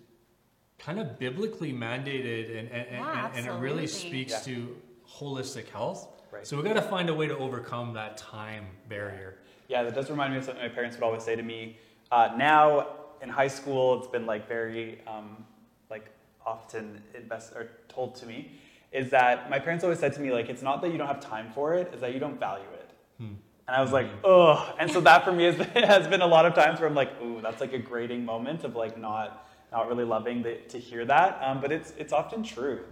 kind 0.79 0.99
of 0.99 1.19
biblically 1.19 1.73
mandated 1.73 2.59
and 2.59 2.69
and, 2.71 2.87
Yeah, 2.91 3.29
and, 3.29 3.47
and 3.47 3.47
it 3.47 3.61
really 3.61 3.87
speaks 3.87 4.33
Yeah. 4.33 4.55
to 4.55 4.77
holistic 5.09 5.69
health. 5.69 6.09
Right. 6.33 6.47
So 6.47 6.57
we 6.57 6.65
got 6.65 6.75
to 6.75 6.83
find 6.83 7.09
a 7.09 7.15
way 7.15 7.29
to 7.29 7.39
overcome 7.39 7.95
that 7.95 8.17
time 8.17 8.67
barrier. 8.89 9.39
Yeah, 9.69 9.85
that 9.85 9.95
does 9.95 10.11
remind 10.11 10.33
me 10.33 10.39
of 10.39 10.45
something 10.45 10.63
my 10.63 10.69
parents 10.69 10.97
would 10.97 11.05
always 11.05 11.23
say 11.23 11.37
to 11.37 11.43
me. 11.43 11.79
Uh, 12.11 12.35
now 12.37 12.89
in 13.23 13.29
high 13.29 13.49
school, 13.49 13.99
it's 13.99 14.09
been 14.09 14.27
like 14.27 14.49
very 14.49 15.01
um, 15.07 15.45
like 15.89 16.11
often 16.47 17.03
invest 17.15 17.53
or 17.55 17.71
told 17.89 18.15
to 18.17 18.27
me 18.27 18.53
is 18.93 19.11
that 19.11 19.51
my 19.51 19.59
parents 19.59 19.83
always 19.83 19.99
said 19.99 20.13
to 20.15 20.21
me 20.21 20.31
like 20.31 20.49
it's 20.49 20.63
not 20.63 20.81
that 20.83 20.93
you 20.93 20.99
don't 20.99 21.09
have 21.09 21.21
time 21.21 21.51
for 21.53 21.75
it, 21.75 21.91
it's 21.93 22.01
that 22.01 22.15
you 22.15 22.21
don't 22.21 22.39
value 22.39 22.65
it. 22.75 22.91
Hmm. 23.19 23.35
And 23.67 23.75
I 23.77 23.81
was 23.81 23.93
like, 23.93 24.09
ugh. 24.25 24.75
And 24.79 24.91
so 24.91 25.01
that 25.01 25.25
for 25.25 25.33
me 25.33 25.45
has, 25.45 25.57
has 25.75 26.07
been 26.07 26.21
a 26.21 26.27
lot 26.27 26.47
of 26.47 26.55
times 26.55 26.81
where 26.81 26.89
I'm 26.89 26.95
like, 26.95 27.21
ooh, 27.23 27.41
that's 27.41 27.61
like 27.61 27.73
a 27.73 27.79
grating 27.79 28.25
moment 28.25 28.65
of 28.65 28.77
like 28.77 28.99
not 28.99 29.49
not 29.73 29.89
really 29.89 30.05
loving 30.05 30.43
the, 30.43 30.55
to 30.69 30.79
hear 30.79 31.05
that. 31.07 31.41
Um, 31.43 31.61
but 31.61 31.73
it's 31.73 31.93
it's 31.99 32.13
often 32.13 32.43
true. 32.43 32.85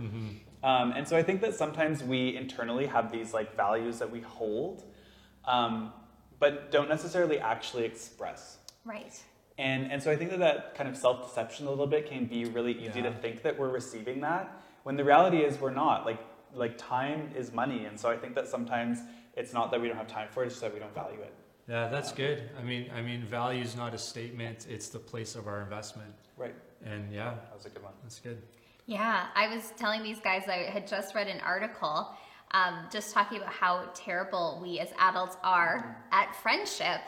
Um, 0.65 0.93
and 0.93 1.07
so 1.07 1.17
I 1.17 1.23
think 1.23 1.41
that 1.41 1.55
sometimes 1.55 2.03
we 2.03 2.37
internally 2.37 2.87
have 2.87 3.11
these 3.11 3.35
like 3.35 3.57
values 3.57 3.99
that 3.99 4.11
we 4.11 4.21
hold, 4.21 4.85
um, 5.45 5.93
but 6.39 6.71
don't 6.71 6.89
necessarily 6.89 7.39
actually 7.39 7.85
express. 7.85 8.59
Right. 8.85 9.21
And, 9.59 9.91
and 9.93 10.03
so 10.03 10.11
I 10.11 10.17
think 10.17 10.31
that 10.31 10.39
that 10.41 10.75
kind 10.75 10.89
of 10.89 10.97
self 10.97 11.27
deception 11.29 11.67
a 11.67 11.71
little 11.71 11.87
bit 11.87 12.07
can 12.09 12.27
be 12.27 12.45
really 12.47 12.73
easy 12.73 13.01
Yeah. 13.01 13.11
to 13.11 13.13
think 13.13 13.43
that 13.43 13.59
we're 13.59 13.69
receiving 13.71 14.21
that 14.21 14.51
when 14.83 14.97
the 14.97 15.05
reality 15.05 15.39
is 15.39 15.61
we're 15.61 15.71
not. 15.71 16.07
Like, 16.07 16.19
like 16.55 16.77
time 16.79 17.31
is 17.37 17.53
money. 17.53 17.85
And 17.87 17.99
so 17.99 18.11
I 18.11 18.17
think 18.17 18.35
that 18.35 18.49
sometimes 18.49 18.99
it's 19.37 19.53
not 19.53 19.71
that 19.71 19.81
we 19.81 19.89
don't 19.89 19.97
have 19.97 20.09
time 20.09 20.29
for 20.31 20.43
it, 20.43 20.47
it's 20.47 20.55
just 20.57 20.63
that 20.63 20.75
we 20.75 20.81
don't 20.81 20.95
value 20.95 21.21
it. 21.21 21.33
Yeah, 21.69 21.89
that's 21.89 22.13
good. 22.13 22.51
I 22.59 22.63
mean, 22.63 22.91
I 22.95 23.01
mean, 23.03 23.25
value 23.25 23.63
is 23.63 23.77
not 23.77 23.95
a 23.95 23.99
statement; 23.99 24.67
it's 24.69 24.89
the 24.89 24.99
place 24.99 25.37
of 25.37 25.47
our 25.47 25.63
investment. 25.63 26.13
Right. 26.37 26.55
And 26.85 27.13
yeah, 27.13 27.31
That 27.35 27.55
was 27.55 27.67
a 27.67 27.71
good 27.71 27.83
one. 27.85 27.93
that's 28.03 28.19
good. 28.19 28.43
Yeah, 28.87 29.27
I 29.37 29.47
was 29.55 29.73
telling 29.77 30.03
these 30.03 30.19
guys 30.19 30.43
I 30.49 30.69
had 30.71 30.89
just 30.89 31.15
read 31.15 31.29
an 31.29 31.41
article 31.41 32.09
um, 32.51 32.87
just 32.91 33.15
talking 33.15 33.39
about 33.39 33.53
how 33.53 33.89
terrible 33.95 34.59
we 34.61 34.81
as 34.81 34.89
adults 34.99 35.37
are 35.45 36.05
at 36.11 36.35
friendship 36.43 37.01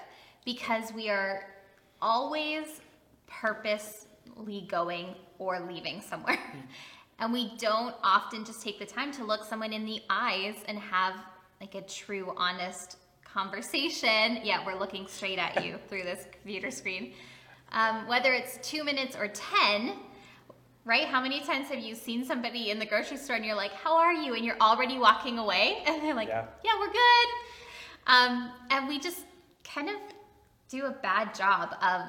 because 0.45 0.93
we 0.93 1.09
are 1.11 1.47
always 2.05 2.81
purposely 3.27 4.67
going 4.69 5.15
or 5.39 5.61
leaving 5.61 6.01
somewhere. 6.01 6.39
And 7.21 7.33
we 7.33 7.57
don't 7.59 7.95
often 8.03 8.45
just 8.45 8.61
take 8.61 8.81
the 8.81 8.85
time 8.85 9.13
to 9.13 9.25
look 9.25 9.45
someone 9.45 9.73
in 9.73 9.85
the 9.85 10.03
eyes 10.11 10.57
and 10.67 10.77
have 10.79 11.15
like 11.61 11.77
a 11.77 11.83
true, 11.83 12.35
honest 12.37 12.97
conversation. 13.23 14.41
Yeah, 14.43 14.67
we're 14.67 14.79
looking 14.79 15.07
straight 15.07 15.39
at 15.39 15.65
you 15.65 15.77
through 15.89 16.03
this 16.03 16.27
computer 16.33 16.73
screen. 16.73 17.13
Um, 17.71 18.09
whether 18.09 18.33
it's 18.33 18.59
two 18.69 18.83
minutes 18.83 19.17
or 19.17 19.29
10, 19.29 19.95
right? 20.85 21.07
How 21.07 21.21
many 21.21 21.41
times 21.41 21.69
have 21.69 21.79
you 21.79 21.95
seen 21.95 22.25
somebody 22.25 22.71
in 22.71 22.81
the 22.81 22.87
grocery 22.87 23.17
store 23.17 23.37
and 23.37 23.45
you're 23.45 23.55
like, 23.55 23.73
How 23.73 23.97
are 23.97 24.13
you? 24.13 24.35
And 24.35 24.45
you're 24.45 24.61
already 24.61 24.99
walking 24.99 25.39
away, 25.39 25.83
and 25.87 26.03
they're 26.03 26.15
like, 26.15 26.29
Yeah. 26.29 26.47
Yeah, 26.65 26.73
we're 26.81 26.93
good. 26.93 27.29
Um, 28.07 28.51
and 28.71 28.89
we 28.89 28.99
just 28.99 29.21
kind 29.63 29.89
of 29.89 29.97
do 30.69 30.87
a 30.87 30.91
bad 30.91 31.35
job 31.35 31.75
of 31.83 32.03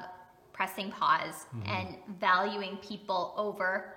pressing 0.52 0.90
pause 0.90 1.46
and 1.66 1.96
valuing 2.18 2.76
people 2.78 3.34
over 3.36 3.94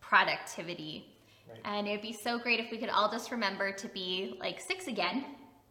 productivity. 0.00 1.06
Right. 1.48 1.60
And 1.64 1.86
it 1.86 1.92
would 1.92 2.02
be 2.02 2.12
so 2.12 2.38
great 2.38 2.60
if 2.60 2.70
we 2.70 2.78
could 2.78 2.88
all 2.88 3.10
just 3.10 3.30
remember 3.30 3.72
to 3.72 3.88
be 3.88 4.36
like 4.40 4.60
six 4.60 4.86
again. 4.88 5.24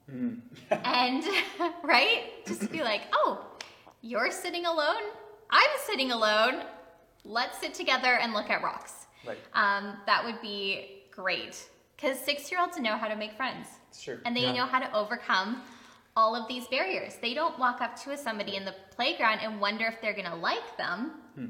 and, 0.72 1.24
right? 1.84 2.46
Just 2.48 2.72
be 2.72 2.82
like, 2.82 3.02
oh, 3.14 3.46
you're 4.02 4.32
sitting 4.32 4.66
alone. 4.66 5.04
I'm 5.50 5.70
sitting 5.86 6.12
alone. 6.12 6.64
Let's 7.26 7.60
sit 7.60 7.74
together 7.74 8.16
and 8.16 8.34
look 8.34 8.50
at 8.50 8.64
rocks. 8.64 9.08
Right. 9.28 9.38
Um, 9.54 9.98
that 10.06 10.24
would 10.24 10.42
be 10.42 11.04
great. 11.12 11.70
Because 11.96 12.18
six 12.20 12.50
year 12.50 12.62
olds 12.62 12.80
know 12.80 12.96
how 12.98 13.08
to 13.10 13.16
make 13.16 13.34
friends 13.34 13.68
It's 13.90 14.02
true. 14.02 14.20
and 14.26 14.36
they 14.36 14.42
Yeah. 14.44 14.54
know 14.54 14.66
how 14.66 14.80
to 14.80 14.92
overcome 14.96 15.62
all 16.20 16.36
of 16.36 16.50
these 16.50 16.68
barriers. 16.68 17.16
They 17.22 17.34
don't 17.34 17.58
walk 17.58 17.80
up 17.80 17.96
to 18.04 18.18
somebody 18.18 18.58
in 18.58 18.66
the 18.66 18.76
playground 18.94 19.40
and 19.42 19.62
wonder 19.62 19.86
if 19.86 20.02
they're 20.02 20.14
going 20.22 20.30
to 20.30 20.36
like 20.36 20.78
them. 20.78 21.12
Hmm. 21.36 21.46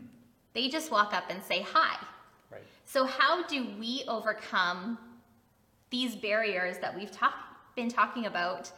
They 0.54 0.70
just 0.70 0.92
walk 0.92 1.12
up 1.12 1.24
and 1.32 1.42
say 1.42 1.66
hi. 1.68 1.96
Right. 2.52 2.62
So, 2.86 3.06
how 3.06 3.48
do 3.48 3.68
we 3.80 4.04
overcome 4.08 5.00
these 5.90 6.16
barriers 6.16 6.78
that 6.84 6.96
we've 6.96 7.12
talk- 7.12 7.34
been 7.76 7.90
talking 7.90 8.28
about 8.28 8.72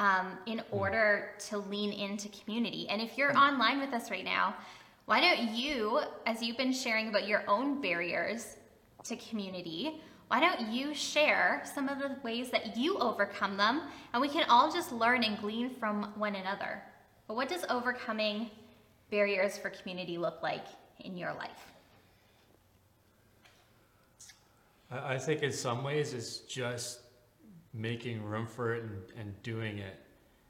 um, 0.00 0.26
in 0.46 0.58
hmm. 0.58 0.76
order 0.76 1.30
to 1.48 1.58
lean 1.58 1.92
into 1.92 2.28
community? 2.30 2.88
And 2.88 3.00
if 3.00 3.16
you're 3.16 3.32
hmm. 3.32 3.38
online 3.46 3.78
with 3.78 3.92
us 3.92 4.10
right 4.10 4.24
now, 4.24 4.56
why 5.04 5.20
don't 5.20 5.54
you, 5.54 6.00
as 6.26 6.42
you've 6.42 6.58
been 6.58 6.72
sharing 6.72 7.08
about 7.08 7.28
your 7.28 7.44
own 7.46 7.80
barriers 7.80 8.56
to 9.04 9.14
community, 9.16 10.02
why 10.28 10.40
don't 10.40 10.72
you 10.72 10.94
share 10.94 11.62
some 11.74 11.88
of 11.88 11.98
the 11.98 12.16
ways 12.22 12.50
that 12.50 12.76
you 12.76 12.98
overcome 12.98 13.56
them? 13.56 13.82
And 14.12 14.20
we 14.20 14.28
can 14.28 14.44
all 14.48 14.70
just 14.70 14.92
learn 14.92 15.24
and 15.24 15.38
glean 15.38 15.74
from 15.74 16.12
one 16.16 16.34
another. 16.34 16.82
But 17.26 17.34
what 17.34 17.48
does 17.48 17.64
overcoming 17.70 18.50
barriers 19.10 19.56
for 19.56 19.70
community 19.70 20.18
look 20.18 20.42
like 20.42 20.64
in 21.00 21.16
your 21.16 21.32
life? 21.34 21.66
I, 24.90 25.18
think 25.18 25.42
in 25.42 25.52
some 25.52 25.84
ways 25.84 26.14
it's 26.14 26.38
just 26.38 27.00
making 27.74 28.22
room 28.24 28.46
for 28.46 28.74
it 28.74 28.84
and, 28.84 29.02
and 29.18 29.42
doing 29.42 29.78
it. 29.78 29.98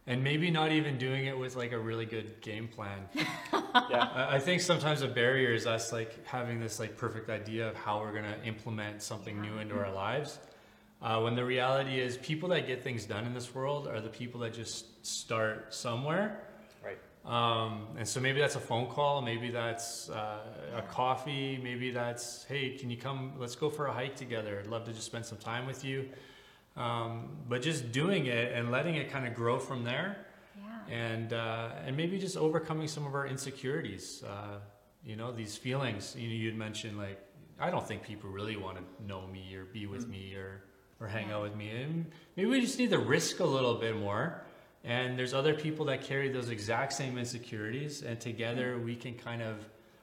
And 0.06 0.22
maybe 0.22 0.50
not 0.50 0.72
even 0.72 0.96
doing 0.96 1.26
it 1.26 1.36
with 1.36 1.56
like 1.56 1.72
a 1.72 1.78
really 1.78 2.06
good 2.06 2.40
game 2.40 2.68
plan. 2.68 3.08
Yeah. 3.90 4.08
I, 4.14 4.36
I 4.36 4.38
think 4.38 4.60
sometimes 4.60 5.02
a 5.02 5.08
barrier 5.08 5.52
is 5.52 5.66
us 5.66 5.92
like 5.92 6.26
having 6.26 6.60
this 6.60 6.78
like 6.78 6.96
perfect 6.96 7.30
idea 7.30 7.68
of 7.68 7.74
how 7.76 8.00
we're 8.00 8.12
gonna 8.12 8.36
implement 8.44 9.02
something 9.02 9.40
new 9.40 9.58
into 9.58 9.78
our 9.78 9.92
lives. 9.92 10.38
Uh, 11.00 11.20
when 11.20 11.36
the 11.36 11.44
reality 11.44 12.00
is, 12.00 12.16
people 12.18 12.48
that 12.48 12.66
get 12.66 12.82
things 12.82 13.04
done 13.04 13.24
in 13.24 13.32
this 13.32 13.54
world 13.54 13.86
are 13.86 14.00
the 14.00 14.08
people 14.08 14.40
that 14.40 14.52
just 14.52 15.06
start 15.06 15.72
somewhere. 15.72 16.40
Right. 16.84 16.98
Um, 17.24 17.86
and 17.96 18.06
so 18.06 18.20
maybe 18.20 18.40
that's 18.40 18.56
a 18.56 18.60
phone 18.60 18.88
call, 18.88 19.22
maybe 19.22 19.50
that's 19.50 20.10
uh, 20.10 20.40
a 20.76 20.82
coffee, 20.82 21.60
maybe 21.62 21.92
that's, 21.92 22.44
hey, 22.44 22.70
can 22.70 22.90
you 22.90 22.96
come? 22.96 23.34
Let's 23.38 23.54
go 23.54 23.70
for 23.70 23.86
a 23.86 23.92
hike 23.92 24.16
together. 24.16 24.58
I'd 24.58 24.68
love 24.68 24.84
to 24.86 24.92
just 24.92 25.06
spend 25.06 25.24
some 25.24 25.38
time 25.38 25.66
with 25.66 25.84
you. 25.84 26.08
Um, 26.76 27.28
but 27.48 27.62
just 27.62 27.92
doing 27.92 28.26
it 28.26 28.52
and 28.52 28.70
letting 28.70 28.94
it 28.94 29.10
kind 29.10 29.26
of 29.26 29.34
grow 29.34 29.58
from 29.58 29.84
there. 29.84 30.16
And 30.90 31.32
uh, 31.32 31.70
and 31.86 31.96
maybe 31.96 32.18
just 32.18 32.36
overcoming 32.36 32.88
some 32.88 33.06
of 33.06 33.14
our 33.14 33.26
insecurities. 33.26 34.22
Uh, 34.26 34.58
you 35.04 35.16
know, 35.16 35.32
these 35.32 35.56
feelings. 35.56 36.14
You 36.18 36.28
know, 36.28 36.34
you'd 36.34 36.56
mentioned 36.56 36.98
like, 36.98 37.18
I 37.60 37.70
don't 37.70 37.86
think 37.86 38.02
people 38.02 38.28
really 38.30 38.56
want 38.56 38.76
to 38.78 38.82
know 39.06 39.26
me 39.26 39.54
or 39.54 39.64
be 39.64 39.86
with 39.86 40.08
me 40.08 40.34
or 40.34 40.62
or 41.00 41.06
hang 41.06 41.30
out 41.30 41.42
with 41.42 41.54
me. 41.54 41.70
And 41.70 42.06
maybe 42.36 42.48
we 42.50 42.60
just 42.60 42.78
need 42.78 42.90
to 42.90 42.98
risk 42.98 43.40
a 43.40 43.44
little 43.44 43.76
bit 43.76 43.96
more. 43.96 44.42
And 44.84 45.18
there's 45.18 45.34
other 45.34 45.54
people 45.54 45.84
that 45.86 46.02
carry 46.02 46.28
those 46.28 46.50
exact 46.50 46.92
same 46.92 47.18
insecurities, 47.18 48.02
and 48.02 48.18
together 48.20 48.78
we 48.78 48.96
can 48.96 49.14
kind 49.14 49.42
of 49.42 49.56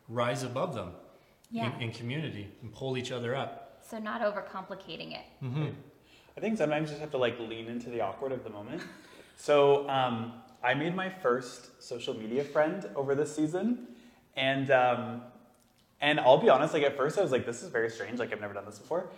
rise 0.09 0.43
above 0.43 0.75
them 0.75 0.91
Yeah. 1.49 1.75
in, 1.77 1.83
in 1.83 1.91
community 1.91 2.49
and 2.61 2.71
pull 2.73 2.97
each 2.97 3.11
other 3.11 3.35
up. 3.35 3.79
So 3.89 3.99
not 3.99 4.21
overcomplicating 4.21 5.13
it. 5.13 5.25
hmm 5.39 5.67
I 6.37 6.41
think 6.41 6.57
sometimes 6.57 6.89
you 6.89 6.93
just 6.95 7.01
have 7.01 7.11
to 7.11 7.17
like 7.17 7.39
lean 7.39 7.67
into 7.67 7.89
the 7.89 8.01
awkward 8.01 8.31
of 8.33 8.43
the 8.43 8.49
moment. 8.49 8.81
So 9.37 9.87
um, 9.89 10.33
I 10.63 10.73
made 10.73 10.95
my 10.95 11.09
first 11.09 11.81
social 11.83 12.13
media 12.13 12.43
friend 12.43 12.89
over 12.95 13.15
this 13.15 13.35
season, 13.35 13.87
and 14.35 14.71
um, 14.71 15.21
and 16.01 16.19
I'll 16.19 16.37
be 16.37 16.49
honest, 16.49 16.73
like 16.73 16.83
at 16.83 16.97
first 16.97 17.17
I 17.17 17.21
was 17.21 17.31
like, 17.31 17.45
this 17.45 17.63
is 17.63 17.69
very 17.69 17.89
strange, 17.89 18.19
like 18.19 18.31
I've 18.33 18.41
never 18.41 18.53
done 18.53 18.65
this 18.65 18.79
before, 18.79 19.09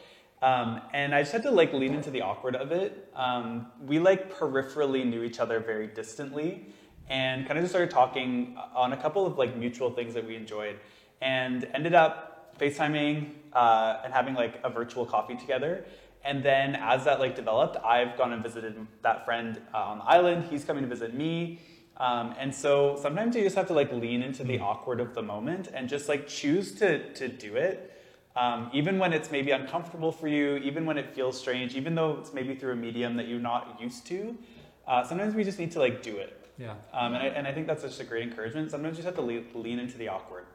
um, 0.42 0.82
and 0.94 1.16
I 1.16 1.22
just 1.22 1.32
had 1.32 1.44
to 1.44 1.52
like 1.52 1.74
lean 1.74 1.94
into 1.94 2.12
the 2.12 2.22
awkward 2.22 2.56
of 2.56 2.72
it. 2.72 3.10
Um, 3.16 3.68
we 3.86 4.00
like 4.00 4.34
peripherally 4.34 5.06
knew 5.06 5.24
each 5.24 5.40
other 5.40 5.60
very 5.60 5.88
distantly, 5.88 6.68
and 7.10 7.48
kind 7.48 7.58
of 7.58 7.64
just 7.64 7.72
started 7.72 7.92
talking 7.92 8.58
on 8.76 8.94
a 8.94 8.98
couple 8.98 9.26
of 9.26 9.38
like 9.38 9.56
mutual 9.56 9.90
things 9.90 10.14
that 10.14 10.26
we 10.26 10.36
enjoyed, 10.36 10.80
and 11.22 11.68
ended 11.74 11.94
up 11.94 12.58
FaceTiming 12.60 13.32
uh, 13.54 14.02
and 14.04 14.14
having 14.14 14.34
like 14.34 14.60
a 14.64 14.70
virtual 14.70 15.06
coffee 15.06 15.36
together. 15.36 15.86
And 16.28 16.44
then 16.44 16.76
as 16.76 17.06
that 17.06 17.22
like 17.22 17.36
developed, 17.38 17.78
I've 17.86 18.18
gone 18.18 18.34
and 18.34 18.44
visited 18.44 18.76
that 19.02 19.24
friend 19.24 19.62
uh, 19.74 19.78
on 19.78 20.00
the 20.00 20.04
island. 20.04 20.46
He's 20.50 20.66
coming 20.66 20.84
to 20.84 20.90
visit 20.90 21.14
me. 21.14 21.62
Um, 21.96 22.36
and 22.38 22.54
so 22.54 23.00
sometimes 23.02 23.36
you 23.36 23.44
just 23.44 23.56
have 23.56 23.68
to 23.68 23.74
like 23.74 23.92
lean 23.94 24.22
into 24.22 24.44
the 24.44 24.60
awkward 24.60 25.00
of 25.00 25.16
the 25.16 25.22
moment 25.22 25.70
and 25.74 25.88
just 25.88 26.10
like 26.10 26.28
choose 26.28 26.74
to, 26.80 27.14
to 27.14 27.30
do 27.30 27.56
it. 27.56 27.94
Um, 28.36 28.70
even 28.74 29.00
when 29.00 29.14
it's 29.14 29.32
maybe 29.32 29.52
uncomfortable 29.52 30.12
for 30.12 30.28
you, 30.28 30.58
even 30.58 30.86
when 30.86 30.98
it 30.98 31.16
feels 31.16 31.40
strange, 31.40 31.76
even 31.76 31.96
though 31.96 32.18
it's 32.20 32.34
maybe 32.34 32.54
through 32.56 32.74
a 32.74 32.76
medium 32.76 33.16
that 33.16 33.28
you're 33.28 33.40
not 33.40 33.80
used 33.82 34.06
to, 34.08 34.38
uh, 34.86 35.04
sometimes 35.04 35.34
we 35.34 35.46
just 35.46 35.58
need 35.58 35.72
to 35.72 35.80
like 35.80 36.04
do 36.04 36.18
it. 36.18 36.46
Yeah. 36.60 36.72
Um, 36.94 37.14
and, 37.14 37.18
I, 37.18 37.28
and 37.28 37.48
I 37.48 37.54
think 37.54 37.68
that's 37.68 37.84
just 37.84 38.02
a 38.02 38.04
great 38.04 38.24
encouragement. 38.24 38.70
Sometimes 38.70 38.98
you 38.98 39.04
just 39.04 39.16
have 39.18 39.26
to 39.26 39.34
le- 39.34 39.60
lean 39.60 39.80
into 39.80 39.98
the 39.98 40.10
awkward. 40.10 40.46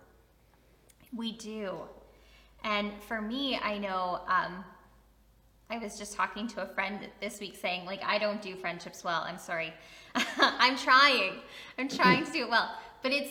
We 1.16 1.32
do. 1.32 1.78
And 2.62 2.92
for 3.08 3.20
me, 3.20 3.58
I 3.58 3.78
know 3.78 4.20
um, 4.28 4.64
I 5.72 5.78
was 5.78 5.98
just 5.98 6.14
talking 6.14 6.46
to 6.48 6.62
a 6.62 6.66
friend 6.66 6.98
this 7.22 7.40
week 7.40 7.56
saying, 7.56 7.86
like, 7.86 8.02
I 8.04 8.18
don't 8.18 8.42
do 8.42 8.54
friendships 8.56 9.02
well. 9.02 9.22
I'm 9.26 9.38
sorry. 9.38 9.72
I'm 10.36 10.76
trying. 10.76 11.36
I'm 11.78 11.88
trying 11.88 12.26
to 12.26 12.30
do 12.30 12.44
it 12.44 12.50
well. 12.50 12.70
But 13.02 13.12
it's 13.12 13.30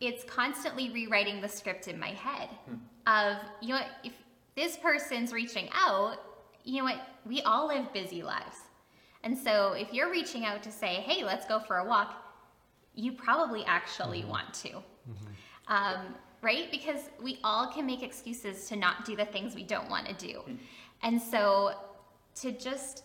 it's 0.00 0.22
constantly 0.24 0.90
rewriting 0.90 1.40
the 1.40 1.48
script 1.48 1.88
in 1.88 1.98
my 1.98 2.10
head 2.10 2.50
hmm. 2.68 2.74
of, 3.06 3.38
you 3.60 3.70
know 3.70 3.80
if 4.04 4.12
this 4.54 4.76
person's 4.76 5.32
reaching 5.32 5.68
out, 5.72 6.18
you 6.62 6.78
know 6.78 6.84
what, 6.84 7.00
we 7.26 7.40
all 7.42 7.66
live 7.66 7.92
busy 7.92 8.22
lives. 8.22 8.56
And 9.24 9.36
so 9.36 9.72
if 9.72 9.92
you're 9.92 10.10
reaching 10.10 10.44
out 10.44 10.62
to 10.64 10.70
say, 10.70 10.96
hey, 10.96 11.24
let's 11.24 11.46
go 11.46 11.58
for 11.58 11.78
a 11.78 11.84
walk, 11.84 12.14
you 12.94 13.12
probably 13.12 13.64
actually 13.64 14.20
mm-hmm. 14.20 14.30
want 14.30 14.54
to. 14.54 14.68
Mm-hmm. 14.68 15.26
Um, 15.68 16.14
right? 16.42 16.70
Because 16.70 17.00
we 17.20 17.38
all 17.42 17.72
can 17.72 17.86
make 17.86 18.02
excuses 18.02 18.68
to 18.68 18.76
not 18.76 19.04
do 19.04 19.16
the 19.16 19.24
things 19.24 19.54
we 19.54 19.64
don't 19.64 19.88
want 19.90 20.06
to 20.06 20.14
do. 20.14 20.38
Hmm. 20.40 20.54
And 21.02 21.20
so 21.20 21.72
to 22.36 22.52
just 22.52 23.04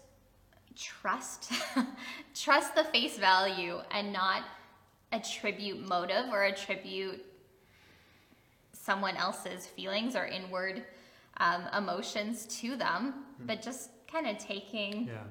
trust 0.76 1.52
trust 2.36 2.76
the 2.76 2.84
face 2.86 3.18
value 3.18 3.80
and 3.92 4.12
not 4.12 4.44
attribute 5.12 5.80
motive 5.88 6.26
or 6.32 6.44
attribute 6.44 7.24
someone 8.72 9.16
else's 9.16 9.68
feelings 9.68 10.16
or 10.16 10.26
inward 10.26 10.84
um, 11.38 11.64
emotions 11.78 12.46
to 12.46 12.76
them, 12.76 13.14
but 13.46 13.62
just 13.62 13.90
kind 14.12 14.28
of 14.28 14.38
taking 14.38 15.08
Yeah. 15.08 15.24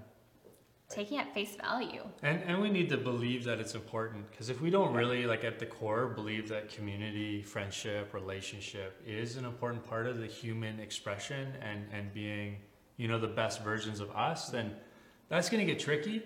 Taking 0.93 1.19
at 1.19 1.33
face 1.35 1.57
value. 1.57 2.03
And, 2.23 2.43
and 2.47 2.61
we 2.61 2.71
need 2.71 2.89
to 2.91 2.97
believe 2.97 3.45
that 3.45 3.59
it's 3.61 3.75
important 3.75 4.31
because 4.31 4.49
if 4.51 4.61
we 4.61 4.71
don't 4.71 4.93
really 4.95 5.25
like 5.27 5.45
at 5.45 5.59
the 5.59 5.67
core 5.67 6.07
believe 6.07 6.49
that 6.51 6.69
community 6.69 7.43
friendship 7.43 8.13
relationship 8.15 9.01
is 9.07 9.37
an 9.37 9.45
important 9.45 9.83
part 9.85 10.07
of 10.07 10.19
the 10.19 10.27
human 10.27 10.79
expression 10.81 11.53
and, 11.63 11.87
and 11.93 12.13
being 12.13 12.57
you 12.97 13.09
know 13.09 13.19
the 13.19 13.27
best 13.43 13.63
versions 13.65 14.01
of 14.01 14.11
us 14.11 14.51
then 14.51 14.73
that's 15.29 15.49
going 15.49 15.67
to 15.67 15.73
get 15.73 15.81
tricky. 15.83 16.23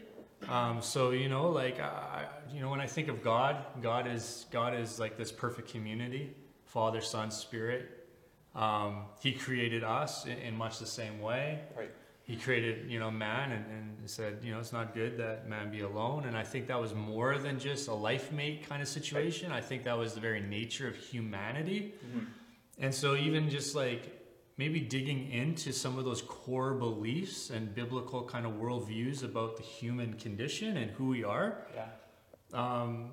Um, 0.48 0.82
so 0.82 1.10
you 1.12 1.28
know 1.28 1.48
like 1.50 1.80
I, 1.80 1.84
I- 1.84 2.28
you 2.52 2.60
know 2.60 2.70
when 2.70 2.80
i 2.80 2.86
think 2.86 3.08
of 3.08 3.22
god 3.22 3.56
god 3.82 4.06
is 4.06 4.46
god 4.52 4.72
is 4.74 5.00
like 5.00 5.16
this 5.18 5.32
perfect 5.32 5.68
community 5.70 6.34
father 6.64 7.00
son 7.00 7.30
spirit. 7.30 8.08
Um, 8.54 9.04
he 9.20 9.32
created 9.32 9.84
us 9.84 10.24
in, 10.26 10.38
in 10.38 10.56
much 10.56 10.78
the 10.78 10.86
same 10.86 11.20
way. 11.20 11.60
Right. 11.76 11.90
He 12.26 12.34
created 12.36 12.90
you 12.90 12.98
know 12.98 13.10
man 13.10 13.52
and, 13.52 13.64
and 13.70 14.10
said 14.10 14.38
you 14.42 14.52
know 14.52 14.58
it's 14.58 14.72
not 14.72 14.94
good 14.94 15.16
that 15.18 15.48
man 15.48 15.70
be 15.70 15.80
alone. 15.80 16.24
And 16.26 16.36
i 16.36 16.42
think 16.42 16.66
that 16.68 16.80
was 16.80 16.92
more 16.94 17.38
than 17.38 17.58
just 17.58 17.88
a 17.88 17.94
life 17.94 18.30
mate 18.32 18.68
kind 18.68 18.82
of 18.82 18.88
situation. 18.88 19.52
I 19.52 19.60
think 19.60 19.84
that 19.84 19.96
was 19.96 20.14
the 20.14 20.20
very 20.20 20.40
nature 20.40 20.86
of 20.88 20.96
humanity. 20.96 21.94
And 22.78 22.94
so 22.94 23.16
even 23.16 23.48
just 23.48 23.74
like 23.74 24.02
maybe 24.58 24.80
digging 24.80 25.30
into 25.30 25.72
some 25.72 25.98
of 25.98 26.04
those 26.04 26.22
core 26.22 26.74
beliefs 26.74 27.50
and 27.50 27.74
biblical 27.74 28.22
kind 28.24 28.44
of 28.46 28.52
worldviews 28.54 29.22
about 29.22 29.56
the 29.56 29.62
human 29.62 30.14
condition 30.14 30.76
and 30.78 30.90
who 30.92 31.06
we 31.08 31.22
are 31.24 31.66
Yeah. 31.74 31.86
um, 32.54 33.10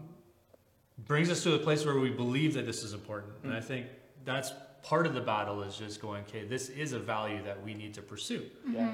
brings 0.98 1.30
us 1.30 1.44
to 1.44 1.54
a 1.56 1.60
place 1.60 1.86
where 1.86 2.00
we 2.00 2.12
believe 2.12 2.54
that 2.54 2.66
this 2.66 2.84
is 2.84 2.94
important. 2.94 3.34
And 3.44 3.54
I 3.54 3.60
think 3.62 3.88
that's 4.26 4.52
part 4.84 5.08
of 5.08 5.14
the 5.14 5.22
battle 5.22 5.64
is 5.64 5.78
just 5.78 6.02
going, 6.02 6.24
okay, 6.28 6.44
this 6.46 6.70
is 6.70 6.94
a 6.94 7.00
value 7.00 7.42
that 7.44 7.62
we 7.64 7.74
need 7.74 7.94
to 7.96 8.02
pursue. 8.02 8.46
Yeah. 8.70 8.94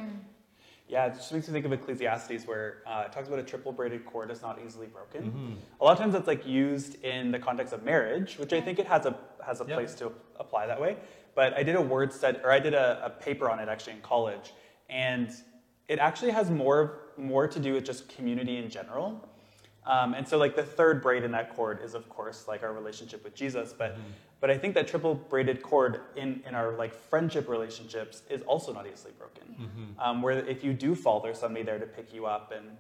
Yeah, 0.87 1.05
it 1.05 1.13
just 1.15 1.31
makes 1.31 1.47
me 1.47 1.53
think 1.53 1.65
of 1.67 1.73
Ecclesiastes 1.73 2.47
where 2.47 2.77
uh, 2.87 3.03
it 3.05 3.11
talks 3.11 3.27
about 3.27 3.39
a 3.39 3.43
triple 3.43 3.71
braided 3.71 4.05
cord 4.07 4.31
is 4.31 4.41
not 4.41 4.59
easily 4.65 4.87
broken. 4.87 5.57
A 5.79 5.83
lot 5.83 5.91
of 5.91 5.99
times 5.99 6.13
that's 6.13 6.25
like 6.25 6.47
used 6.47 7.03
in 7.03 7.31
the 7.31 7.37
context 7.37 7.73
of 7.73 7.83
marriage, 7.83 8.37
which 8.39 8.53
I 8.53 8.61
think 8.61 8.79
it 8.79 8.87
has 8.87 9.05
a 9.05 9.15
has 9.45 9.61
a 9.61 9.65
Yep. 9.65 9.77
place 9.77 9.93
to 9.95 10.11
apply 10.39 10.65
that 10.65 10.81
way. 10.81 10.97
But 11.35 11.53
I 11.53 11.61
did 11.61 11.75
a 11.75 11.81
word 11.81 12.11
study, 12.11 12.39
or 12.43 12.51
I 12.51 12.57
did 12.59 12.73
a, 12.73 13.05
a 13.05 13.09
paper 13.11 13.51
on 13.51 13.59
it 13.59 13.69
actually 13.69 13.93
in 13.93 14.01
college, 14.01 14.51
and 14.89 15.29
it 15.87 15.99
actually 15.99 16.31
has 16.31 16.49
more 16.49 17.01
more 17.17 17.47
to 17.47 17.59
do 17.59 17.73
with 17.73 17.83
just 17.85 18.09
community 18.09 18.57
in 18.57 18.67
general. 18.69 19.29
Um, 19.85 20.13
and 20.15 20.27
so, 20.27 20.37
like 20.39 20.55
the 20.55 20.63
third 20.63 21.01
braid 21.03 21.23
in 21.23 21.31
that 21.33 21.55
cord 21.55 21.81
is, 21.83 21.93
of 21.93 22.09
course, 22.09 22.47
like 22.47 22.63
our 22.63 22.73
relationship 22.73 23.23
with 23.23 23.35
Jesus. 23.35 23.73
But, 23.77 23.95
but 24.41 24.49
I 24.49 24.57
think 24.57 24.73
that 24.75 24.87
triple 24.87 25.15
braided 25.15 25.61
cord 25.61 26.01
in, 26.15 26.41
in 26.47 26.55
our 26.55 26.73
like 26.73 26.93
friendship 27.09 27.49
relationships 27.49 28.23
is 28.29 28.41
also 28.43 28.73
not 28.73 28.87
easily 28.87 29.13
broken. 29.17 29.55
Um, 29.99 30.21
where 30.21 30.39
if 30.39 30.63
you 30.63 30.73
do 30.73 30.95
fall, 30.95 31.19
there's 31.19 31.39
somebody 31.39 31.63
there 31.63 31.79
to 31.79 31.85
pick 31.85 32.13
you 32.13 32.25
up, 32.25 32.53
and 32.55 32.77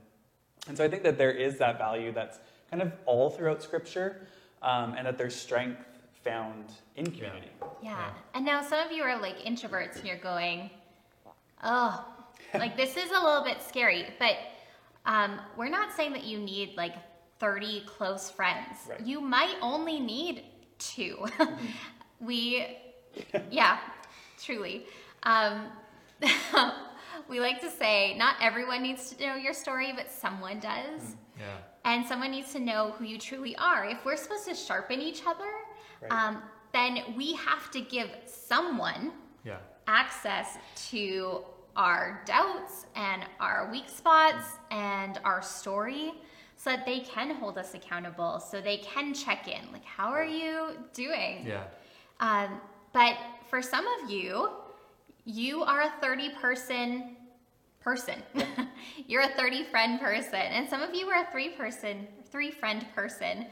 and 0.67 0.77
so 0.77 0.85
I 0.85 0.87
think 0.87 1.03
that 1.03 1.17
there 1.17 1.31
is 1.31 1.57
that 1.57 1.77
value 1.77 2.11
that's 2.11 2.39
kind 2.69 2.81
of 2.81 2.93
all 3.05 3.29
throughout 3.29 3.61
Scripture, 3.61 4.27
um, 4.61 4.93
and 4.97 5.05
that 5.05 5.17
there's 5.17 5.35
strength 5.35 5.83
found 6.23 6.65
in 6.95 7.05
community. 7.05 7.49
Yeah. 7.61 7.67
Yeah. 7.81 8.09
And 8.33 8.45
now 8.45 8.61
some 8.61 8.85
of 8.85 8.91
you 8.91 9.03
are 9.03 9.19
like 9.19 9.39
introverts 9.39 9.97
and 9.97 10.05
you're 10.05 10.17
going, 10.17 10.69
oh, 11.63 12.05
like 12.53 12.75
this 12.75 12.97
is 12.97 13.09
a 13.09 13.23
little 13.23 13.43
bit 13.43 13.61
scary. 13.61 14.05
But 14.19 14.35
um, 15.05 15.39
we're 15.57 15.69
not 15.69 15.95
saying 15.95 16.13
that 16.13 16.23
you 16.23 16.39
need 16.39 16.75
like 16.75 16.93
30 17.39 17.83
close 17.85 18.29
friends. 18.29 18.77
Right. 18.87 18.99
You 19.05 19.21
might 19.21 19.55
only 19.61 19.99
need 19.99 20.43
two. 20.79 21.25
we, 22.19 22.77
yeah, 23.51 23.77
truly. 24.41 24.85
Um, 25.23 25.67
we 27.29 27.39
like 27.39 27.61
to 27.61 27.69
say 27.69 28.15
not 28.17 28.35
everyone 28.41 28.81
needs 28.81 29.11
to 29.11 29.25
know 29.25 29.35
your 29.35 29.53
story, 29.53 29.93
but 29.95 30.11
someone 30.11 30.59
does. 30.59 31.15
Yeah. 31.37 31.57
And 31.85 32.05
someone 32.05 32.31
needs 32.31 32.51
to 32.53 32.59
know 32.59 32.93
who 32.97 33.05
you 33.05 33.17
truly 33.17 33.55
are. 33.57 33.85
If 33.85 34.03
we're 34.05 34.17
supposed 34.17 34.45
to 34.47 34.55
sharpen 34.55 35.01
each 35.01 35.21
other, 35.25 35.49
Right. 36.01 36.11
um, 36.11 36.41
then 36.73 37.13
we 37.17 37.33
have 37.33 37.69
to 37.71 37.81
give 37.81 38.09
someone 38.25 39.11
Yeah. 39.43 39.57
access 39.87 40.57
to 40.91 41.43
our 41.75 42.21
doubts 42.25 42.85
and 42.95 43.25
our 43.39 43.69
weak 43.71 43.87
spots 43.89 44.45
and 44.71 45.19
our 45.23 45.41
story 45.41 46.13
so 46.59 46.71
that 46.71 46.85
they 46.85 46.99
can 46.99 47.31
hold 47.31 47.57
us 47.57 47.73
accountable, 47.73 48.37
so 48.37 48.59
they 48.59 48.77
can 48.77 49.13
check 49.13 49.47
in. 49.47 49.71
Like, 49.71 49.85
how 49.85 50.09
are 50.09 50.25
you 50.25 50.71
doing? 50.93 51.45
Yeah. 51.47 51.63
Um, 52.19 52.59
but 52.91 53.15
for 53.49 53.61
some 53.61 53.87
of 53.87 54.11
you, 54.11 54.49
you 55.23 55.63
are 55.63 55.83
a 55.83 55.93
30 56.01 56.31
person 56.41 57.15
person. 57.79 58.21
You're 59.07 59.21
a 59.21 59.29
30 59.29 59.63
friend 59.71 60.01
person. 60.01 60.33
And 60.33 60.69
some 60.69 60.81
of 60.81 60.93
you 60.93 61.07
are 61.07 61.23
a 61.23 61.31
three 61.31 61.49
person, 61.49 62.05
three 62.29 62.51
friend 62.51 62.85
person. 62.93 63.45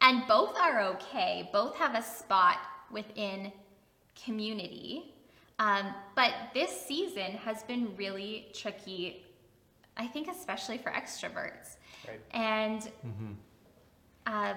And 0.00 0.22
both 0.28 0.56
are 0.56 0.82
okay. 0.92 1.48
Both 1.52 1.74
have 1.74 1.96
a 1.96 2.02
spot 2.02 2.58
within 2.92 3.50
community. 4.24 5.12
Um, 5.58 5.92
but 6.14 6.32
this 6.54 6.70
season 6.70 7.32
has 7.32 7.64
been 7.64 7.96
really 7.96 8.46
tricky, 8.54 9.24
I 9.96 10.06
think, 10.06 10.28
especially 10.28 10.78
for 10.78 10.92
extroverts. 10.92 11.78
Right. 12.08 12.20
And 12.32 12.88
um, 14.26 14.56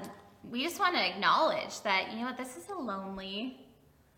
we 0.49 0.63
just 0.63 0.79
want 0.79 0.95
to 0.95 1.05
acknowledge 1.05 1.81
that, 1.81 2.11
you 2.11 2.19
know 2.19 2.25
what, 2.25 2.37
this 2.37 2.57
is 2.57 2.69
a 2.69 2.75
lonely, 2.75 3.59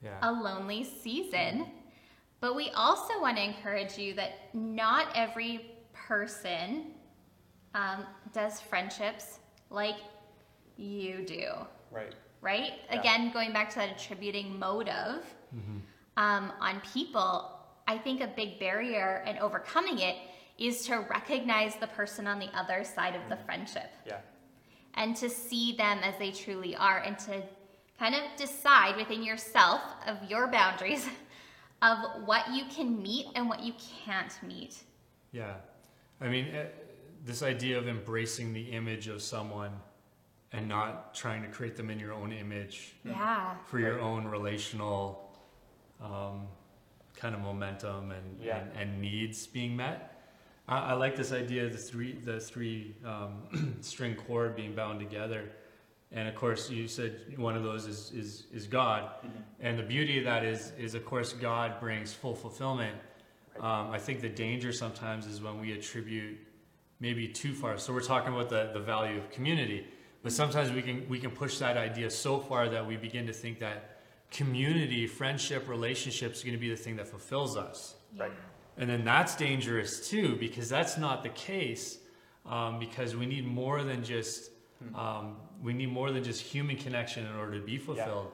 Yeah. 0.04 0.18
a 0.22 0.32
lonely 0.32 0.84
season. 0.84 1.68
But 2.42 2.56
we 2.56 2.70
also 2.72 3.20
want 3.20 3.38
to 3.38 3.44
encourage 3.44 3.98
you 3.98 4.14
that 4.14 4.54
not 4.54 5.08
every 5.16 5.72
person 5.94 6.92
um, 7.76 8.06
does 8.34 8.62
friendships 8.62 9.40
like 9.70 9.98
you 10.78 11.26
do, 11.26 11.46
Right. 11.92 12.14
right? 12.42 12.74
Yeah. 12.90 13.00
Again, 13.00 13.32
going 13.34 13.52
back 13.52 13.70
to 13.72 13.76
that 13.78 13.92
attributing 14.00 14.58
motive 14.58 15.26
um, 16.18 16.52
on 16.60 16.82
people, 16.94 17.52
I 17.88 17.98
think 17.98 18.22
a 18.22 18.28
big 18.28 18.60
barrier 18.60 19.24
and 19.26 19.38
overcoming 19.40 20.00
it 20.00 20.16
is 20.60 20.86
to 20.88 20.98
recognize 21.10 21.76
the 21.78 21.88
person 21.88 22.28
on 22.28 22.40
the 22.40 22.50
other 22.58 22.84
side 22.84 23.16
of 23.16 23.22
the 23.30 23.38
friendship 23.46 23.90
Yeah. 24.06 24.20
and 24.96 25.16
to 25.18 25.30
see 25.30 25.76
them 25.76 26.00
as 26.04 26.18
they 26.20 26.32
truly 26.32 26.76
are 26.76 27.00
and 27.00 27.18
to 27.20 27.42
kind 27.98 28.16
of 28.16 28.22
decide 28.38 28.96
within 28.98 29.24
yourself 29.24 29.82
of 30.06 30.18
your 30.30 30.48
boundaries 30.48 31.08
of 31.82 31.98
what 32.26 32.50
you 32.52 32.66
can 32.66 33.02
meet 33.02 33.28
and 33.36 33.48
what 33.48 33.62
you 33.62 33.74
can't 34.06 34.38
meet. 34.44 34.84
Yeah. 35.32 35.56
I 36.20 36.28
mean, 36.28 36.48
eh, 36.54 36.66
this 37.26 37.42
idea 37.44 37.78
of 37.78 37.88
embracing 37.88 38.54
the 38.54 38.64
image 38.72 39.08
of 39.08 39.22
someone 39.22 39.72
and 40.52 40.68
not 40.68 41.14
trying 41.14 41.42
to 41.44 41.48
create 41.48 41.76
them 41.78 41.90
in 41.90 42.00
your 42.00 42.12
own 42.14 42.32
image 42.34 42.96
Yeah. 43.06 43.56
for 43.66 43.80
your 43.80 44.00
own 44.00 44.26
relational 44.28 45.30
um, 46.02 46.48
kind 47.16 47.36
of 47.36 47.42
momentum 47.42 48.12
and, 48.12 48.40
Yeah. 48.42 48.58
and, 48.60 48.72
and 48.78 49.02
needs 49.02 49.46
being 49.48 49.76
met. 49.76 50.19
I, 50.70 50.92
I 50.92 50.94
like 50.94 51.16
this 51.16 51.32
idea 51.32 51.66
of 51.66 51.72
the 51.74 51.78
three 51.78 52.14
the 52.14 52.40
three 52.40 52.96
um, 53.04 53.78
string 53.82 54.16
cord 54.16 54.56
being 54.56 54.74
bound 54.74 55.00
together, 55.00 55.50
and 56.12 56.28
of 56.28 56.36
course 56.36 56.70
you 56.70 56.88
said 56.88 57.38
one 57.38 57.58
of 57.58 57.64
those 57.64 57.88
is 57.88 58.12
is, 58.12 58.46
is 58.54 58.68
God, 58.68 59.10
and 59.60 59.78
the 59.78 59.84
beauty 59.84 60.20
of 60.20 60.26
that 60.26 60.46
is 60.46 60.72
is 60.78 60.94
of 60.94 61.06
course 61.06 61.34
God 61.34 61.80
brings 61.80 62.14
full 62.14 62.36
fulfillment. 62.36 62.96
Um, 63.60 63.90
I 63.92 63.98
think 63.98 64.22
the 64.22 64.30
danger 64.30 64.72
sometimes 64.72 65.26
is 65.26 65.42
when 65.42 65.60
we 65.60 65.74
attribute 65.74 66.38
maybe 67.02 67.28
too 67.28 67.54
far. 67.54 67.78
So 67.78 67.92
we're 67.92 68.00
talking 68.00 68.34
about 68.34 68.50
the, 68.50 68.70
the 68.74 68.80
value 68.80 69.18
of 69.18 69.30
community, 69.32 69.86
but 70.24 70.32
sometimes 70.32 70.72
we 70.72 70.82
can 70.82 71.10
we 71.10 71.20
can 71.20 71.32
push 71.32 71.58
that 71.58 71.78
idea 71.78 72.10
so 72.10 72.40
far 72.40 72.70
that 72.70 72.86
we 72.86 72.96
begin 72.96 73.26
to 73.28 73.34
think 73.34 73.60
that 73.60 73.98
community, 74.32 75.08
friendship, 75.08 75.68
relationships 75.68 76.38
is 76.38 76.44
going 76.44 76.54
to 76.54 76.60
be 76.60 76.70
the 76.70 76.76
thing 76.76 76.96
that 76.98 77.08
fulfills 77.08 77.58
us. 77.58 77.96
Right. 78.18 78.32
And 78.80 78.90
then 78.90 79.04
that's 79.04 79.36
dangerous 79.36 80.10
too, 80.10 80.36
because 80.38 80.70
that's 80.70 80.98
not 80.98 81.22
the 81.22 81.30
case. 81.30 82.00
Um, 82.46 82.80
because 82.80 83.16
we 83.16 83.26
need 83.28 83.46
more 83.46 83.84
than 83.84 84.04
just 84.04 84.50
um, 84.96 85.36
we 85.62 85.74
need 85.74 85.92
more 85.92 86.10
than 86.12 86.24
just 86.24 86.42
human 86.42 86.78
connection 86.78 87.28
in 87.28 87.36
order 87.36 87.60
to 87.60 87.66
be 87.66 87.78
fulfilled. 87.78 88.32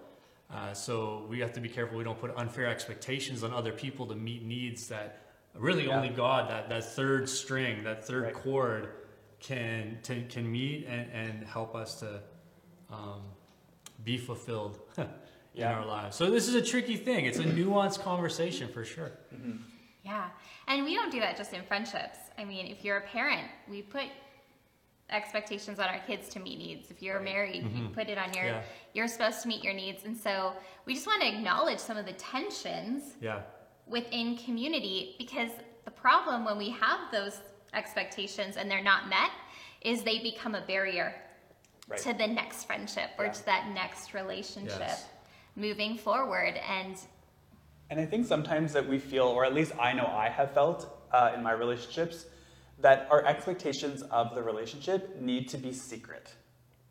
Uh, 0.54 0.74
so 0.74 1.26
we 1.28 1.40
have 1.40 1.52
to 1.54 1.60
be 1.60 1.68
careful 1.68 1.98
we 1.98 2.04
don't 2.04 2.20
put 2.20 2.32
unfair 2.38 2.68
expectations 2.68 3.44
on 3.44 3.52
other 3.52 3.72
people 3.72 4.06
to 4.06 4.16
meet 4.16 4.46
needs 4.46 4.88
that 4.90 5.24
really 5.56 5.88
Yeah. 5.88 5.98
only 5.98 6.10
God, 6.10 6.50
that, 6.52 6.70
that 6.70 6.86
third 6.86 7.28
string, 7.28 7.84
that 7.84 8.06
third 8.06 8.24
Right. 8.26 8.34
cord, 8.34 8.90
can 9.40 9.98
to, 10.04 10.22
can 10.30 10.50
meet 10.50 10.86
and, 10.88 11.12
and 11.12 11.44
help 11.48 11.76
us 11.76 12.00
to 12.02 12.22
um, 12.92 13.22
be 14.04 14.18
fulfilled 14.20 14.80
in 14.98 15.08
Yeah. 15.56 15.74
our 15.74 15.86
lives. 15.86 16.16
So 16.16 16.30
this 16.30 16.48
is 16.48 16.54
a 16.54 16.62
tricky 16.62 16.96
thing. 16.96 17.26
It's 17.26 17.40
a 17.40 17.44
nuanced 17.44 18.02
conversation 18.02 18.68
for 18.72 18.86
sure. 18.86 19.12
Yeah. 20.06 20.30
And 20.68 20.86
we 20.86 20.94
don't 20.94 21.12
do 21.12 21.20
that 21.20 21.36
just 21.36 21.52
in 21.54 21.64
friendships. 21.64 22.20
I 22.38 22.46
mean, 22.46 22.68
if 22.68 22.86
you're 22.86 22.98
a 22.98 23.08
parent, 23.08 23.48
we 23.68 23.82
put 23.82 24.06
expectations 25.10 25.80
on 25.80 25.88
our 25.88 26.00
kids 26.00 26.30
to 26.30 26.40
meet 26.40 26.58
needs. 26.58 26.90
If 26.92 27.02
you're 27.02 27.16
Right. 27.18 27.24
married, 27.26 27.64
you 27.64 27.70
mm-hmm. 27.70 27.94
put 27.94 28.08
it 28.10 28.18
on 28.18 28.34
your 28.34 28.46
Yeah. 28.46 28.64
you're 28.94 29.08
supposed 29.08 29.42
to 29.44 29.48
meet 29.48 29.64
your 29.64 29.74
needs. 29.74 30.04
And 30.06 30.16
so 30.18 30.56
we 30.86 30.94
just 30.94 31.06
want 31.08 31.22
to 31.22 31.28
acknowledge 31.28 31.80
some 31.80 31.98
of 31.98 32.06
the 32.06 32.14
tensions 32.14 33.16
Yeah. 33.20 33.42
within 33.88 34.38
community 34.38 35.16
because 35.18 35.52
the 35.86 35.92
problem 35.92 36.46
when 36.46 36.58
we 36.58 36.70
have 36.72 37.12
those 37.12 37.42
expectations 37.74 38.58
and 38.58 38.70
they're 38.70 38.82
not 38.84 39.08
met 39.08 39.32
is 39.82 40.04
they 40.04 40.20
become 40.20 40.56
a 40.56 40.62
barrier 40.62 41.14
Right. 41.88 42.00
to 42.00 42.14
the 42.14 42.26
next 42.26 42.64
friendship 42.66 43.12
or 43.20 43.26
Yeah. 43.26 43.32
to 43.32 43.46
that 43.46 43.68
next 43.70 44.14
relationship 44.16 44.80
Yes. 44.80 45.08
moving 45.56 45.98
forward 45.98 46.56
and 46.58 46.98
And 47.90 48.00
I 48.00 48.06
think 48.06 48.26
sometimes 48.26 48.74
that 48.74 48.88
we 48.88 48.98
feel, 49.00 49.26
or 49.26 49.46
at 49.46 49.54
least 49.54 49.74
I 49.80 49.94
know 49.94 50.06
I 50.08 50.30
have 50.30 50.52
felt 50.52 50.88
uh, 51.12 51.32
in 51.36 51.44
my 51.44 51.52
relationships, 51.52 52.26
that 52.80 53.08
our 53.12 53.24
expectations 53.26 54.02
of 54.04 54.36
the 54.36 54.42
relationship 54.44 55.20
need 55.22 55.48
to 55.50 55.58
be 55.58 55.72
secret. 55.72 56.34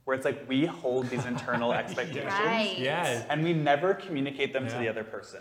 Where 0.05 0.15
it's 0.17 0.25
like 0.25 0.49
we 0.49 0.67
hold 0.67 1.09
these 1.11 1.25
internal 1.25 1.73
expectations 1.83 2.27
Right. 2.41 2.75
Yeah. 2.79 3.25
and 3.29 3.43
we 3.43 3.53
never 3.53 3.95
communicate 3.95 4.53
them 4.53 4.67
to 4.69 4.79
the 4.79 4.89
other 4.89 5.05
person. 5.05 5.41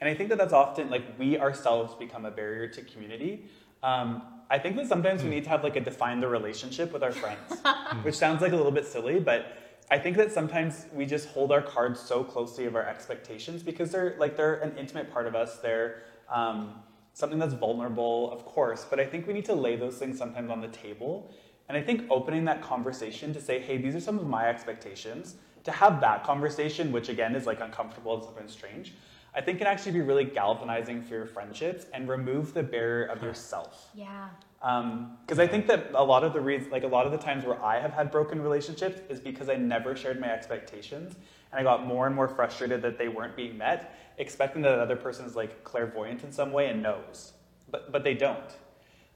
And 0.00 0.08
I 0.08 0.14
think 0.14 0.28
that 0.30 0.38
that's 0.38 0.52
often 0.52 0.90
like 0.90 1.02
we 1.18 1.38
ourselves 1.38 1.94
become 1.94 2.24
a 2.24 2.30
barrier 2.30 2.68
to 2.68 2.82
community. 2.82 3.46
Um, 3.82 4.22
I 4.50 4.58
think 4.58 4.76
that 4.76 4.86
sometimes 4.86 5.22
we 5.22 5.28
need 5.30 5.44
to 5.44 5.50
have 5.50 5.62
like 5.64 5.76
a 5.76 5.80
define 5.80 6.20
the 6.20 6.28
relationship 6.28 6.92
with 6.92 7.02
our 7.02 7.12
friends, 7.12 7.60
which 8.02 8.14
sounds 8.14 8.40
like 8.40 8.52
a 8.52 8.56
little 8.56 8.72
bit 8.72 8.86
silly, 8.86 9.20
but 9.20 9.52
I 9.90 9.98
think 9.98 10.16
that 10.18 10.32
sometimes 10.32 10.86
we 10.92 11.06
just 11.06 11.28
hold 11.28 11.50
our 11.50 11.62
cards 11.62 11.98
so 11.98 12.22
closely 12.22 12.66
of 12.66 12.76
our 12.76 12.86
expectations 12.86 13.62
because 13.62 13.90
they're 13.90 14.16
like 14.18 14.36
they're 14.36 14.56
an 14.56 14.76
intimate 14.76 15.10
part 15.10 15.26
of 15.26 15.34
us. 15.34 15.58
They're 15.58 16.02
um, 16.28 16.74
something 17.14 17.38
that's 17.38 17.54
vulnerable, 17.54 18.30
of 18.30 18.44
course, 18.44 18.86
but 18.88 19.00
I 19.00 19.06
think 19.06 19.26
we 19.26 19.32
need 19.32 19.46
to 19.46 19.54
lay 19.54 19.76
those 19.76 19.96
things 19.96 20.18
sometimes 20.18 20.50
on 20.50 20.60
the 20.60 20.68
table. 20.68 21.32
And 21.68 21.76
I 21.76 21.82
think 21.82 22.06
opening 22.10 22.44
that 22.44 22.62
conversation 22.62 23.32
to 23.34 23.40
say, 23.40 23.60
hey, 23.60 23.76
these 23.76 23.94
are 23.94 24.00
some 24.00 24.18
of 24.18 24.26
my 24.26 24.48
expectations, 24.48 25.36
to 25.64 25.72
have 25.72 26.00
that 26.00 26.24
conversation, 26.24 26.92
which 26.92 27.08
again 27.08 27.34
is 27.34 27.46
like 27.46 27.60
uncomfortable 27.60 28.14
and 28.14 28.24
sometimes 28.24 28.52
strange, 28.52 28.94
I 29.34 29.40
think 29.40 29.58
can 29.58 29.66
actually 29.66 29.92
be 29.92 30.00
really 30.00 30.24
galvanizing 30.24 31.02
for 31.02 31.14
your 31.14 31.26
friendships 31.26 31.86
and 31.92 32.08
remove 32.08 32.54
the 32.54 32.62
barrier 32.62 33.06
of 33.06 33.22
yourself. 33.22 33.90
yeah 33.94 34.28
Because 34.60 35.38
I 35.38 35.46
think 35.46 35.66
that 35.68 35.90
a 35.94 36.02
lot 36.02 36.24
of 36.24 36.32
the 36.32 36.40
reasons, 36.40 36.72
like 36.72 36.82
a 36.82 36.88
lot 36.88 37.06
of 37.06 37.12
the 37.12 37.18
times 37.18 37.44
where 37.44 37.62
I 37.62 37.78
have 37.78 37.92
had 37.92 38.10
broken 38.10 38.42
relationships 38.42 39.00
is 39.08 39.20
because 39.20 39.48
I 39.48 39.54
never 39.54 39.94
shared 39.94 40.20
my 40.20 40.30
expectations, 40.30 41.14
and 41.52 41.60
I 41.60 41.62
got 41.62 41.86
more 41.86 42.06
and 42.06 42.14
more 42.14 42.28
frustrated 42.28 42.82
that 42.82 42.98
they 42.98 43.08
weren't 43.08 43.36
being 43.36 43.56
met, 43.56 43.94
expecting 44.18 44.62
that 44.62 44.74
the 44.74 44.82
other 44.82 44.96
person 44.96 45.26
is 45.26 45.36
like 45.36 45.62
clairvoyant 45.62 46.24
in 46.24 46.32
some 46.32 46.52
way 46.52 46.68
and 46.68 46.82
knows, 46.82 47.32
but 47.70 47.92
but 47.92 48.02
they 48.02 48.14
don't. 48.14 48.56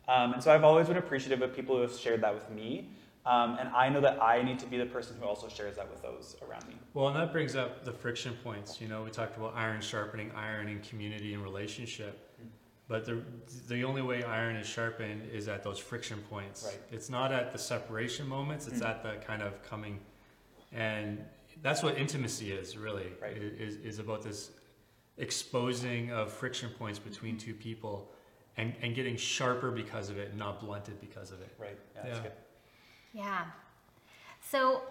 Um, 0.08 0.34
and 0.34 0.42
so 0.42 0.52
I've 0.52 0.64
always 0.64 0.88
been 0.88 0.96
appreciative 0.96 1.42
of 1.42 1.54
people 1.54 1.76
who 1.76 1.82
have 1.82 1.96
shared 1.96 2.20
that 2.22 2.34
with 2.34 2.50
me, 2.50 2.90
um, 3.24 3.56
and 3.60 3.68
I 3.68 3.88
know 3.88 4.00
that 4.00 4.20
I 4.20 4.42
need 4.42 4.58
to 4.60 4.66
be 4.66 4.78
the 4.78 4.86
person 4.86 5.16
who 5.20 5.26
also 5.26 5.48
shares 5.48 5.76
that 5.76 5.88
with 5.88 6.02
those 6.02 6.36
around 6.42 6.66
me. 6.66 6.74
Well, 6.92 7.08
and 7.08 7.16
that 7.16 7.32
brings 7.32 7.54
up 7.54 7.84
the 7.84 7.92
friction 7.92 8.36
points. 8.42 8.80
You 8.80 8.88
know, 8.88 9.04
we 9.04 9.10
talked 9.10 9.36
about 9.36 9.54
iron 9.54 9.80
sharpening 9.80 10.32
iron 10.36 10.68
in 10.68 10.80
community 10.80 11.34
and 11.34 11.42
relationship. 11.42 12.31
But 12.92 13.06
the, 13.06 13.22
the 13.68 13.84
only 13.84 14.02
way 14.02 14.22
iron 14.22 14.54
is 14.54 14.66
sharpened 14.66 15.22
is 15.32 15.48
at 15.48 15.62
those 15.62 15.78
friction 15.78 16.18
points. 16.28 16.62
Right. 16.66 16.78
It's 16.90 17.08
not 17.08 17.32
at 17.32 17.50
the 17.50 17.58
separation 17.58 18.28
moments, 18.28 18.66
it's 18.66 18.80
Mm. 18.80 18.90
at 18.90 19.02
the 19.02 19.14
kind 19.26 19.40
of 19.40 19.62
coming. 19.62 19.98
And 20.72 21.24
that's 21.62 21.82
what 21.82 21.96
intimacy 21.96 22.52
is, 22.52 22.76
really, 22.76 23.10
Right. 23.18 23.34
is, 23.34 23.76
is 23.76 23.98
about 23.98 24.22
this 24.22 24.50
exposing 25.16 26.12
of 26.12 26.30
friction 26.30 26.68
points 26.78 26.98
between 26.98 27.38
two 27.38 27.54
people 27.54 28.12
and, 28.58 28.74
and 28.82 28.94
getting 28.94 29.16
sharper 29.16 29.70
because 29.70 30.10
of 30.10 30.18
it 30.18 30.28
and 30.28 30.38
not 30.38 30.60
blunted 30.60 31.00
because 31.00 31.30
of 31.30 31.40
it. 31.40 31.54
Right? 31.58 31.78
Yeah, 31.94 32.02
that's 32.02 32.16
Yeah. 32.18 32.22
good. 32.24 32.32
Yeah. 33.14 33.44
So 34.42 34.82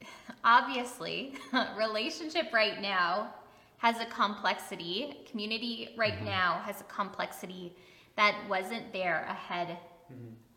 obviously, 0.42 1.34
relationship 1.76 2.50
right 2.54 2.80
now 2.80 3.34
has 3.78 4.00
a 4.00 4.06
complexity. 4.06 5.16
Community 5.30 5.94
right 5.96 6.22
now 6.24 6.60
has 6.64 6.80
a 6.80 6.84
complexity 6.84 7.72
that 8.16 8.34
wasn't 8.48 8.92
there 8.92 9.26
ahead 9.28 9.78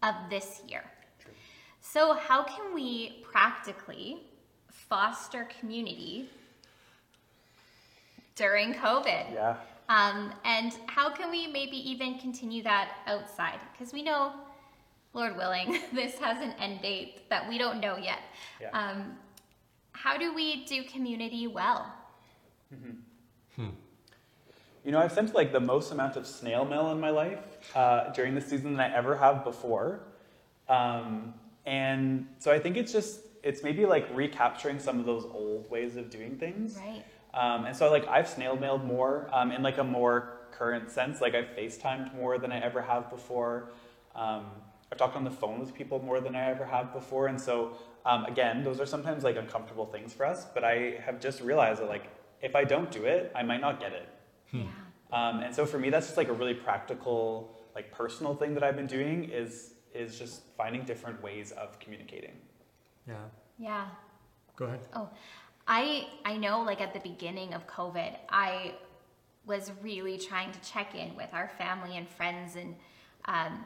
of 0.04 0.16
this 0.30 0.62
year. 0.68 0.84
True. 1.20 1.32
So, 1.82 2.14
how 2.14 2.44
can 2.44 2.74
we 2.74 3.24
practically 3.24 4.22
foster 4.68 5.48
community 5.60 6.30
during 8.36 8.74
COVID? 8.74 9.34
Yeah. 9.34 9.58
Um, 9.90 10.32
and 10.46 10.78
how 10.86 11.10
can 11.10 11.32
we 11.32 11.48
maybe 11.48 11.78
even 11.90 12.20
continue 12.20 12.62
that 12.64 12.98
outside? 13.08 13.60
Because 13.72 13.92
we 13.92 14.04
know, 14.04 14.34
Lord 15.14 15.36
willing, 15.36 15.80
this 15.94 16.18
has 16.20 16.42
an 16.42 16.54
end 16.60 16.82
date 16.82 17.28
that 17.30 17.48
we 17.50 17.58
don't 17.58 17.80
know 17.80 17.98
yet. 17.98 18.20
Yeah. 18.62 18.70
Um, 18.70 19.18
how 19.92 20.18
do 20.18 20.34
we 20.34 20.64
do 20.66 20.84
community 20.84 21.48
well? 21.48 21.92
You 24.84 24.92
know, 24.92 25.00
I've 25.00 25.12
sent 25.12 25.36
like 25.36 25.52
the 25.52 25.60
most 25.60 25.92
amount 25.92 26.16
of 26.16 26.26
snail 26.26 26.66
mail 26.66 26.92
in 26.92 27.00
my 27.00 27.10
life 27.10 27.40
uh, 27.76 28.12
during 28.12 28.34
the 28.34 28.42
season 28.42 28.72
than 28.74 28.80
I 28.80 28.96
ever 28.96 29.18
have 29.18 29.44
before. 29.44 30.02
Um, 30.68 31.34
and 31.66 32.28
so 32.40 32.52
I 32.52 32.60
think 32.60 32.78
it's 32.78 32.92
just, 32.92 33.22
it's 33.44 33.62
maybe 33.64 33.86
like 33.86 34.08
recapturing 34.14 34.80
some 34.80 35.00
of 35.00 35.06
those 35.06 35.26
old 35.26 35.70
ways 35.70 35.96
of 35.98 36.10
doing 36.10 36.38
things. 36.38 36.78
Right. 36.78 37.04
Um, 37.34 37.66
and 37.66 37.76
so 37.76 37.92
like 37.92 38.08
I've 38.08 38.28
snail 38.28 38.56
mailed 38.56 38.84
more 38.84 39.30
um, 39.34 39.52
in 39.52 39.62
like 39.62 39.78
a 39.78 39.84
more 39.84 40.38
current 40.52 40.90
sense. 40.90 41.22
Like 41.22 41.36
I've 41.36 41.50
FaceTimed 41.58 42.16
more 42.16 42.38
than 42.38 42.52
I 42.52 42.60
ever 42.60 42.82
have 42.82 43.10
before. 43.10 43.72
Um, 44.16 44.46
I've 44.92 44.98
talked 44.98 45.16
on 45.16 45.24
the 45.24 45.32
phone 45.32 45.60
with 45.60 45.76
people 45.76 46.02
more 46.02 46.20
than 46.20 46.36
I 46.36 46.50
ever 46.50 46.66
have 46.66 46.94
before. 46.94 47.28
And 47.28 47.40
so 47.40 47.78
um, 48.06 48.26
again, 48.26 48.64
those 48.64 48.80
are 48.80 48.86
sometimes 48.86 49.24
like 49.24 49.36
uncomfortable 49.36 49.86
things 49.86 50.14
for 50.14 50.26
us. 50.26 50.46
But 50.46 50.64
I 50.64 50.96
have 51.06 51.20
just 51.20 51.42
realized 51.42 51.82
that 51.82 51.90
like 51.90 52.06
if 52.42 52.56
I 52.56 52.64
don't 52.64 52.92
do 52.92 53.06
it, 53.06 53.32
I 53.36 53.44
might 53.44 53.62
not 53.62 53.80
get 53.80 53.94
it. 53.94 54.10
Yeah. 54.52 54.64
Um, 55.12 55.42
and 55.42 55.54
so 55.54 55.66
for 55.66 55.80
me, 55.80 55.90
that's 55.90 56.08
just 56.08 56.18
like 56.18 56.30
a 56.30 56.34
really 56.34 56.54
practical, 56.54 57.58
like 57.76 57.92
personal 57.92 58.36
thing 58.36 58.54
that 58.54 58.64
I've 58.64 58.76
been 58.76 58.88
doing 58.88 59.26
is 59.26 59.74
is 59.94 60.20
just 60.20 60.44
finding 60.56 60.84
different 60.84 61.22
ways 61.24 61.52
of 61.52 61.80
communicating. 61.80 62.36
Yeah. 63.08 63.16
Yeah. 63.58 63.88
Go 64.56 64.66
ahead. 64.66 64.80
Oh, 64.94 65.10
I 65.68 66.08
I 66.26 66.38
know 66.38 66.62
like 66.62 66.82
at 66.82 66.94
the 66.94 67.00
beginning 67.00 67.54
of 67.54 67.66
COVID, 67.68 68.16
I 68.30 68.76
was 69.46 69.72
really 69.82 70.18
trying 70.18 70.52
to 70.52 70.60
check 70.62 70.96
in 70.96 71.16
with 71.16 71.34
our 71.34 71.50
family 71.58 71.98
and 71.98 72.08
friends 72.08 72.56
and 72.56 72.76
um, 73.26 73.66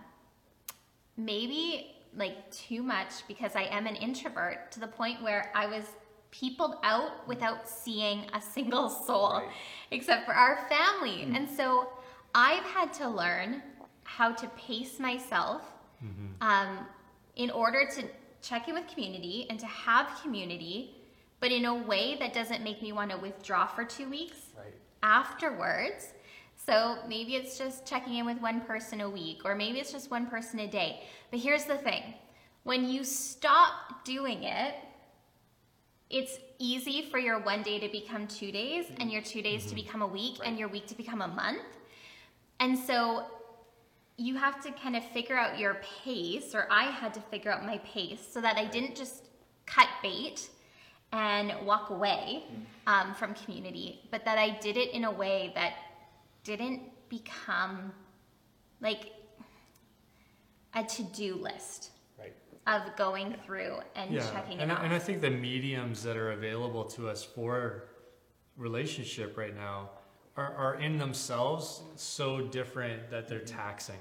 maybe 1.18 1.94
like 2.16 2.50
too 2.52 2.84
much 2.84 3.28
because 3.28 3.56
I 3.56 3.64
am 3.64 3.88
an 3.88 3.96
introvert 3.96 4.72
to 4.74 4.80
the 4.80 4.88
point 4.88 5.22
where 5.22 5.52
I 5.56 5.66
was 5.66 5.84
peopled 6.40 6.76
out 6.84 7.28
without 7.28 7.70
seeing 7.70 8.26
a 8.34 8.42
single 8.42 8.90
soul 8.90 9.34
Right. 9.34 9.50
except 9.92 10.26
for 10.26 10.34
our 10.34 10.68
family. 10.68 11.18
And 11.36 11.48
so 11.48 11.66
I've 12.34 12.64
had 12.64 12.92
to 13.02 13.08
learn 13.08 13.62
how 14.04 14.32
to 14.42 14.48
pace 14.68 15.00
myself 15.00 15.62
um, 16.42 16.80
in 17.36 17.50
order 17.52 17.88
to 17.96 18.02
check 18.42 18.68
in 18.68 18.74
with 18.74 18.88
community 18.88 19.46
and 19.50 19.58
to 19.60 19.66
have 19.68 20.20
community, 20.22 20.96
but 21.40 21.52
in 21.52 21.66
a 21.66 21.74
way 21.92 22.18
that 22.20 22.34
doesn't 22.34 22.62
make 22.64 22.82
me 22.82 22.92
want 22.92 23.12
to 23.12 23.18
withdraw 23.18 23.66
for 23.68 23.86
two 23.86 24.10
weeks 24.10 24.38
Right. 24.58 24.74
afterwards. 25.04 26.14
So 26.66 26.98
maybe 27.08 27.36
it's 27.36 27.58
just 27.58 27.86
checking 27.86 28.16
in 28.16 28.26
with 28.26 28.40
one 28.42 28.62
person 28.62 29.02
a 29.02 29.10
week, 29.10 29.42
or 29.46 29.54
maybe 29.56 29.80
it's 29.80 29.92
just 29.92 30.10
one 30.12 30.26
person 30.28 30.60
a 30.60 30.68
day. 30.68 31.04
But 31.32 31.40
here's 31.40 31.66
the 31.66 31.78
thing 31.78 32.04
when 32.64 32.86
you 32.90 33.04
stop 33.04 34.04
doing 34.06 34.44
it, 34.44 34.76
it's 36.14 36.38
easy 36.60 37.02
for 37.10 37.18
your 37.18 37.40
one 37.40 37.64
day 37.64 37.80
to 37.80 37.90
become 37.90 38.28
two 38.28 38.52
days, 38.52 38.86
and 39.00 39.12
your 39.12 39.24
two 39.24 39.42
days 39.42 39.66
to 39.66 39.74
become 39.74 40.04
a 40.04 40.08
week, 40.08 40.38
and 40.46 40.60
your 40.60 40.68
week 40.68 40.86
to 40.88 40.96
become 40.96 41.22
a 41.22 41.28
month. 41.28 41.64
And 42.60 42.78
so 42.78 43.26
you 44.16 44.36
have 44.36 44.64
to 44.64 44.72
kind 44.72 44.96
of 44.96 45.04
figure 45.04 45.36
out 45.36 45.58
your 45.58 45.82
pace, 46.04 46.54
or 46.54 46.68
I 46.70 46.84
had 46.84 47.16
to 47.16 47.20
figure 47.20 47.52
out 47.52 47.66
my 47.66 47.80
pace 47.80 48.22
so 48.32 48.40
that 48.42 48.58
I 48.58 48.66
didn't 48.66 48.96
just 48.96 49.26
cut 49.66 49.88
bait 50.04 50.50
and 51.12 51.52
walk 51.66 51.90
away 51.90 52.44
um, 52.86 53.16
from 53.16 53.34
community, 53.34 54.02
but 54.12 54.24
that 54.26 54.38
I 54.38 54.52
did 54.60 54.78
it 54.78 54.94
in 54.94 55.06
a 55.06 55.12
way 55.12 55.52
that 55.56 55.74
didn't 56.44 56.82
become 57.10 57.92
like 58.82 59.14
a 60.76 60.84
to-do 60.84 61.36
list 61.36 61.90
Right. 61.94 62.03
Of 62.68 62.96
going 62.96 63.36
through 63.46 63.78
and 63.96 64.14
checking 64.14 64.60
and, 64.60 64.72
it 64.72 64.74
I- 64.74 64.78
off. 64.78 64.84
and 64.84 64.94
I 64.94 65.00
think 65.00 65.22
the 65.22 65.30
mediums 65.30 66.04
that 66.04 66.18
are 66.18 66.32
available 66.32 66.86
to 66.86 67.10
us 67.10 67.24
for 67.24 67.86
relationship 68.58 69.38
right 69.38 69.56
now 69.56 69.90
are, 70.38 70.54
are 70.56 70.76
in 70.76 70.98
themselves 70.98 71.82
so 71.96 72.42
different 72.42 73.10
that 73.12 73.28
they're 73.28 73.40
mm-hmm. 73.40 73.58
taxing. 73.58 74.00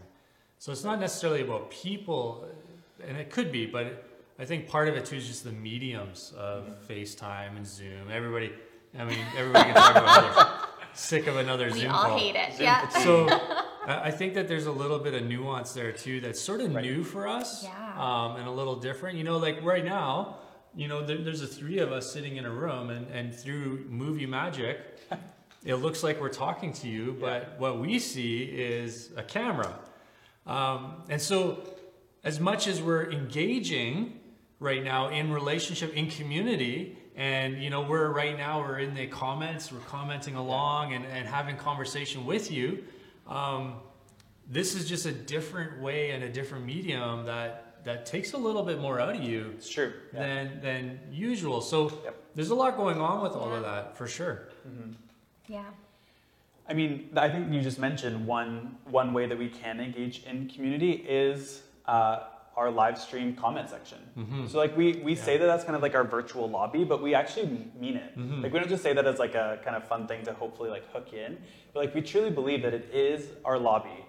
So 0.59 0.70
it's 0.70 0.85
not 0.85 1.01
necessarily 1.01 1.42
about 1.42 1.70
people, 1.70 2.46
and 3.07 3.16
it 3.16 3.31
could 3.31 3.51
be, 3.51 3.66
but 3.66 4.09
I 4.38 4.44
think 4.44 4.68
part 4.68 4.88
of 4.88 4.96
it 4.96 5.05
too 5.05 5.16
is 5.16 5.27
just 5.27 5.44
the 5.44 5.53
mediums 5.53 6.33
of 6.37 6.64
mm-hmm. 6.64 6.92
FaceTime 6.92 7.57
and 7.57 7.66
Zoom. 7.66 8.11
Everybody, 8.11 8.53
I 8.98 9.05
mean, 9.05 9.18
everybody 9.37 9.72
can 9.72 9.75
talk 9.75 9.96
about 9.96 10.62
it. 10.64 10.68
Sick 10.94 11.27
of 11.27 11.37
another 11.37 11.70
we 11.72 11.81
Zoom 11.81 11.90
all 11.90 12.05
call. 12.05 12.18
hate 12.18 12.37
it. 12.37 12.61
Yeah. 12.61 12.87
So 12.88 13.27
I 13.87 14.09
I 14.09 14.11
think 14.11 14.35
that 14.35 14.49
there's 14.49 14.66
a 14.66 14.73
little 14.73 14.99
bit 14.99 15.14
of 15.14 15.25
nuance 15.25 15.73
there 15.73 15.92
too 15.92 16.21
that's 16.21 16.40
sort 16.40 16.61
of 16.61 16.75
Right. 16.75 16.85
new 16.85 17.03
for 17.05 17.27
us 17.29 17.64
Yeah. 17.64 17.71
um, 17.97 18.37
and 18.37 18.47
a 18.47 18.51
little 18.51 18.77
different. 18.77 19.18
You 19.18 19.25
know, 19.25 19.38
like 19.38 19.62
right 19.62 19.85
now, 19.85 20.37
you 20.75 20.88
know, 20.88 21.05
there, 21.05 21.18
there's 21.18 21.40
the 21.40 21.47
three 21.47 21.79
of 21.79 21.92
us 21.92 22.11
sitting 22.12 22.37
in 22.37 22.45
a 22.47 22.51
room 22.51 22.90
and, 22.90 23.07
and 23.09 23.35
through 23.35 23.85
movie 23.88 24.27
magic, 24.27 24.79
it 25.64 25.77
looks 25.77 26.03
like 26.03 26.21
we're 26.21 26.29
talking 26.31 26.73
to 26.75 26.88
you, 26.88 27.16
but 27.21 27.57
what 27.59 27.79
we 27.79 27.99
see 27.99 28.42
is 28.45 29.11
a 29.16 29.23
camera. 29.23 29.75
Um, 30.47 31.03
and 31.09 31.21
so 31.21 31.59
as 32.25 32.40
much 32.40 32.66
as 32.66 32.81
we're 32.81 33.11
engaging 33.11 34.18
right 34.61 34.83
now 34.83 35.09
in 35.09 35.33
relationship, 35.33 35.92
in 35.95 36.09
community, 36.09 36.97
and 37.16 37.62
you 37.62 37.68
know, 37.68 37.83
we're 37.83 38.09
right 38.11 38.37
now 38.38 38.61
we're 38.61 38.79
in 38.79 38.95
the 38.95 39.07
comments, 39.09 39.71
we're 39.71 39.81
commenting 39.81 40.35
along 40.37 40.95
and, 40.95 41.05
and 41.07 41.29
having 41.29 41.57
conversation 41.57 42.25
with 42.25 42.51
you. 42.51 42.83
Um, 43.33 43.75
this 44.51 44.75
is 44.75 44.88
just 44.88 45.07
a 45.07 45.12
different 45.12 45.81
way 45.81 46.11
and 46.11 46.25
a 46.25 46.29
different 46.29 46.64
medium 46.66 47.25
that 47.27 47.83
that 47.85 48.07
takes 48.07 48.33
a 48.33 48.38
little 48.38 48.62
bit 48.62 48.79
more 48.81 49.01
out 49.01 49.16
of 49.16 49.23
you 49.23 49.55
It's 49.57 49.68
true. 49.68 49.92
Yeah. 50.12 50.21
than 50.21 50.61
than 50.61 51.01
usual. 51.11 51.61
So 51.61 51.90
Yep. 52.05 52.14
there's 52.37 52.51
a 52.51 52.55
lot 52.55 52.77
going 52.77 53.01
on 53.01 53.23
with 53.23 53.33
all 53.33 53.53
of 53.53 53.62
that 53.62 53.97
for 53.97 54.07
sure. 54.07 54.49
yeah. 55.49 55.64
I 56.68 56.75
mean, 56.75 57.11
I 57.16 57.29
think 57.29 57.53
you 57.53 57.61
just 57.61 57.79
mentioned 57.79 58.25
one 58.27 58.77
one 58.85 59.12
way 59.12 59.27
that 59.27 59.37
we 59.38 59.49
can 59.49 59.81
engage 59.81 60.23
in 60.25 60.49
community 60.49 60.92
is 61.09 61.62
uh, 61.87 62.21
our 62.57 62.71
live 62.71 62.99
stream 62.99 63.35
comment 63.35 63.71
section. 63.71 63.99
So 64.49 64.59
like 64.59 64.77
we 64.77 64.95
we 65.05 65.15
say 65.15 65.37
that 65.38 65.47
that's 65.47 65.65
kind 65.65 65.75
of 65.77 65.83
like 65.83 65.95
our 65.95 66.05
virtual 66.05 66.49
lobby, 66.51 66.85
but 66.85 67.03
we 67.03 67.15
actually 67.15 67.71
mean 67.79 67.97
it. 67.97 68.12
Like 68.43 68.53
we 68.53 68.59
don't 68.59 68.69
just 68.69 68.83
say 68.83 68.93
that 68.93 69.07
as 69.07 69.19
like 69.19 69.35
a 69.35 69.59
kind 69.65 69.77
of 69.77 69.85
fun 69.88 70.07
thing 70.07 70.25
to 70.25 70.33
hopefully 70.35 70.69
like 70.71 70.91
hook 70.93 71.12
in, 71.12 71.38
but 71.73 71.81
like 71.81 71.95
we 71.95 72.03
truly 72.03 72.31
believe 72.31 72.62
that 72.62 72.75
it 72.75 72.91
is 72.93 73.29
our 73.45 73.59
lobby. 73.59 74.05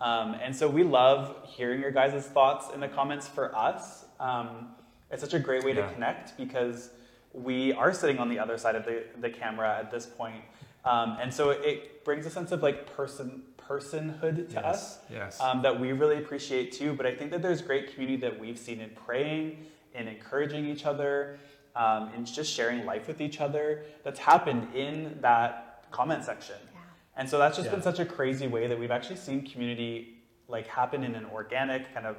Um, 0.00 0.34
and 0.42 0.54
so 0.54 0.68
we 0.68 0.82
love 0.82 1.36
hearing 1.44 1.80
your 1.80 1.90
guys' 1.90 2.26
thoughts 2.26 2.72
in 2.74 2.80
the 2.80 2.88
comments 2.88 3.28
for 3.28 3.54
us. 3.56 4.04
Um, 4.18 4.68
it's 5.10 5.22
such 5.22 5.34
a 5.34 5.38
great 5.38 5.62
way 5.64 5.74
Yeah. 5.74 5.86
to 5.86 5.92
connect 5.94 6.36
because 6.36 6.90
we 7.32 7.72
are 7.74 7.92
sitting 7.92 8.18
on 8.18 8.28
the 8.28 8.38
other 8.38 8.58
side 8.58 8.74
of 8.74 8.84
the, 8.84 9.04
the 9.20 9.30
camera 9.30 9.76
at 9.78 9.90
this 9.90 10.06
point. 10.06 10.42
Um, 10.84 11.16
and 11.20 11.32
so 11.32 11.50
it 11.50 12.04
brings 12.04 12.26
a 12.26 12.30
sense 12.30 12.50
of 12.52 12.62
like 12.62 12.94
person 12.96 13.42
personhood 13.68 14.48
to 14.48 14.54
Yes, 14.54 14.64
us 14.64 14.98
yes. 15.10 15.40
um, 15.40 15.62
that 15.62 15.78
we 15.78 15.92
really 15.92 16.18
appreciate 16.18 16.72
too. 16.72 16.94
But 16.94 17.06
I 17.06 17.14
think 17.14 17.30
that 17.30 17.42
there's 17.42 17.62
great 17.62 17.92
community 17.92 18.20
that 18.22 18.38
we've 18.38 18.58
seen 18.58 18.80
in 18.80 18.90
praying, 18.90 19.64
and 19.94 20.08
encouraging 20.08 20.66
each 20.66 20.86
other, 20.86 21.38
um, 21.76 22.12
in 22.14 22.24
just 22.24 22.52
sharing 22.52 22.84
life 22.84 23.06
with 23.06 23.20
each 23.20 23.40
other 23.40 23.84
that's 24.02 24.18
happened 24.18 24.74
in 24.74 25.18
that 25.20 25.84
comment 25.90 26.24
section. 26.24 26.56
Yeah. 26.72 26.80
And 27.16 27.28
so 27.28 27.38
that's 27.38 27.56
just 27.56 27.66
Yeah. 27.66 27.74
been 27.74 27.82
such 27.82 28.00
a 28.00 28.04
crazy 28.04 28.46
way 28.48 28.66
that 28.66 28.78
we've 28.78 28.90
actually 28.90 29.16
seen 29.16 29.46
community 29.46 30.22
like 30.48 30.66
happen 30.66 31.04
in 31.04 31.14
an 31.14 31.26
organic 31.32 31.92
kind 31.94 32.06
of 32.06 32.16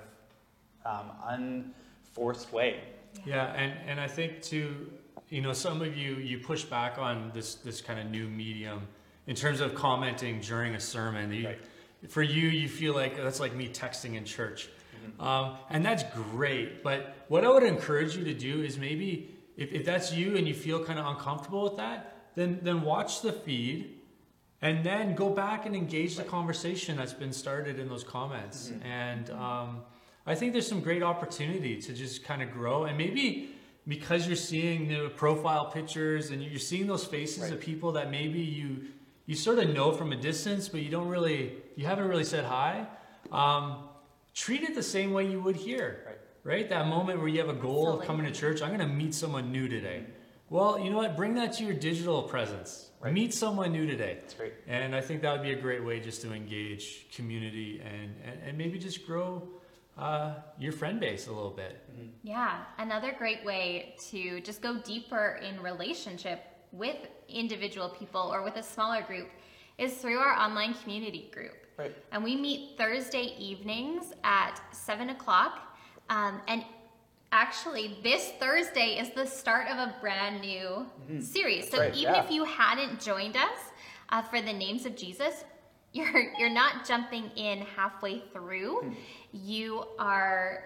um, 0.86 1.12
unforced 1.28 2.52
way. 2.54 2.80
Yeah, 3.26 3.54
and, 3.54 3.74
and 3.90 4.00
I 4.00 4.08
think 4.08 4.42
too, 4.42 4.92
you 5.30 5.42
know, 5.42 5.54
some 5.54 5.82
of 5.82 5.96
you 5.98 6.16
you 6.16 6.40
push 6.40 6.64
back 6.64 6.98
on 6.98 7.32
this 7.34 7.56
this 7.56 7.82
kind 7.82 8.00
of 8.00 8.10
new 8.10 8.28
medium 8.28 8.88
in 9.28 9.36
terms 9.36 9.62
of 9.62 9.76
commenting 9.76 10.40
during 10.42 10.76
a 10.76 10.80
sermon. 10.80 11.32
You, 11.34 11.48
Right. 11.48 11.60
For 12.10 12.22
you, 12.22 12.50
you 12.50 12.70
feel 12.70 12.94
like 12.94 13.18
that's 13.18 13.40
like 13.40 13.56
me 13.56 13.68
texting 13.68 14.16
in 14.16 14.26
church, 14.26 14.70
um, 15.20 15.58
and 15.72 15.84
that's 15.84 16.04
great. 16.14 16.84
But 16.84 17.16
what 17.30 17.44
I 17.44 17.50
would 17.50 17.64
encourage 17.64 18.16
you 18.16 18.24
to 18.26 18.34
do 18.34 18.62
is 18.62 18.78
maybe 18.78 19.32
if, 19.58 19.72
if 19.72 19.86
that's 19.86 20.14
you 20.14 20.38
and 20.38 20.48
you 20.48 20.54
feel 20.54 20.84
kind 20.84 21.00
of 21.00 21.06
uncomfortable 21.08 21.64
with 21.64 21.78
that, 21.78 22.30
then 22.36 22.60
then 22.62 22.82
watch 22.84 23.22
the 23.22 23.32
feed. 23.34 23.92
And 24.62 24.84
then 24.84 25.16
go 25.16 25.30
back 25.30 25.66
and 25.68 25.76
engage 25.76 26.16
the 26.16 26.24
conversation 26.24 26.98
that's 26.98 27.14
been 27.14 27.34
started 27.34 27.78
in 27.78 27.88
those 27.88 28.04
comments. 28.04 28.72
And 28.84 29.30
um, 29.32 29.82
I 30.26 30.34
think 30.34 30.54
there's 30.54 30.68
some 30.68 30.80
great 30.82 31.04
opportunity 31.04 31.80
to 31.82 31.94
just 31.94 32.24
kind 32.24 32.42
of 32.42 32.50
grow. 32.52 32.86
And 32.86 32.98
maybe 32.98 33.52
because 33.88 34.26
you're 34.26 34.36
seeing 34.36 34.88
the 34.88 35.10
profile 35.10 35.66
pictures 35.70 36.32
and 36.32 36.42
you're 36.42 36.58
seeing 36.58 36.88
those 36.88 37.06
faces 37.06 37.52
of 37.52 37.60
people 37.60 37.92
that 37.92 38.10
maybe 38.10 38.40
you 38.40 38.88
you 39.26 39.36
sort 39.36 39.60
of 39.60 39.70
know 39.70 39.92
from 39.92 40.12
a 40.12 40.16
distance, 40.16 40.70
but 40.70 40.82
you 40.82 40.90
don't 40.90 41.08
really 41.08 41.54
you 41.76 41.86
haven't 41.86 42.08
really 42.08 42.24
said 42.24 42.46
hi. 42.46 42.88
Um, 43.32 43.90
treat 44.34 44.62
it 44.64 44.76
the 44.76 44.84
same 44.84 45.12
way 45.14 45.28
you 45.28 45.42
would 45.42 45.56
here, 45.56 46.04
Right. 46.06 46.18
right? 46.44 46.70
That 46.70 46.88
moment 46.88 47.20
where 47.20 47.28
you 47.28 47.40
have 47.40 47.50
a 47.50 47.54
goal 47.54 48.00
of 48.00 48.06
coming 48.06 48.26
to 48.26 48.32
church. 48.32 48.62
I'm 48.62 48.70
going 48.70 48.88
to 48.88 48.94
meet 48.96 49.14
someone 49.16 49.52
new 49.52 49.68
today. 49.68 50.06
Well, 50.50 50.78
you 50.80 50.92
know 50.92 50.98
what? 50.98 51.16
Bring 51.18 51.34
that 51.36 51.54
to 51.54 51.64
your 51.64 51.74
digital 51.74 52.22
presence. 52.24 52.92
Right. 53.02 53.12
Meet 53.14 53.34
someone 53.34 53.72
new 53.72 53.88
today. 53.88 54.20
That's 54.22 54.34
great. 54.36 54.54
And 54.68 54.96
I 54.96 55.02
think 55.02 55.22
that 55.24 55.32
would 55.34 55.42
be 55.42 55.52
a 55.54 55.60
great 55.60 55.84
way 55.84 56.00
just 56.00 56.22
to 56.22 56.34
engage 56.34 57.08
community 57.16 57.82
and, 57.84 58.16
and, 58.24 58.40
and 58.48 58.58
maybe 58.58 58.78
just 58.78 59.06
grow 59.08 59.48
uh, 59.98 60.36
your 60.60 60.72
friend 60.72 61.00
base 61.00 61.28
a 61.28 61.32
little 61.34 61.52
bit. 61.52 61.82
Yeah, 62.24 62.64
another 62.78 63.14
great 63.18 63.44
way 63.44 63.96
to 64.12 64.40
just 64.42 64.62
go 64.62 64.78
deeper 64.80 65.40
in 65.42 65.62
relationship 65.62 66.42
with 66.78 66.98
individual 67.28 67.90
people 67.90 68.22
or 68.34 68.44
with 68.44 68.56
a 68.58 68.64
smaller 68.64 69.02
group 69.02 69.30
is 69.78 69.94
through 69.96 70.18
our 70.18 70.34
online 70.38 70.74
community 70.74 71.30
group. 71.34 71.54
Right. 71.78 71.96
And 72.12 72.24
we 72.24 72.36
meet 72.36 72.78
Thursday 72.78 73.36
evenings 73.38 74.14
at 74.24 74.60
7 74.72 75.10
o'clock. 75.10 75.78
Um, 76.10 76.42
and 76.48 76.64
actually, 77.32 77.98
this 78.02 78.32
Thursday 78.40 78.98
is 78.98 79.10
the 79.10 79.26
start 79.26 79.68
of 79.68 79.78
a 79.78 79.96
brand 80.00 80.42
new 80.42 80.86
series. 81.20 81.70
So 81.70 81.78
Mm-hmm. 81.78 81.82
Right, 81.88 81.96
even 81.96 82.14
yeah. 82.14 82.24
if 82.24 82.32
you 82.32 82.46
hadn't 82.46 83.02
joined 83.02 83.36
us 83.36 83.60
uh, 84.10 84.22
for 84.22 84.42
the 84.42 84.54
names 84.54 84.86
of 84.86 84.96
Jesus, 84.96 85.44
you're, 85.94 86.32
you're 86.38 86.50
not 86.50 86.86
jumping 86.88 87.30
in 87.36 87.60
halfway 87.60 88.20
through. 88.34 88.80
Hmm. 88.82 88.92
You 89.34 89.84
are 90.00 90.64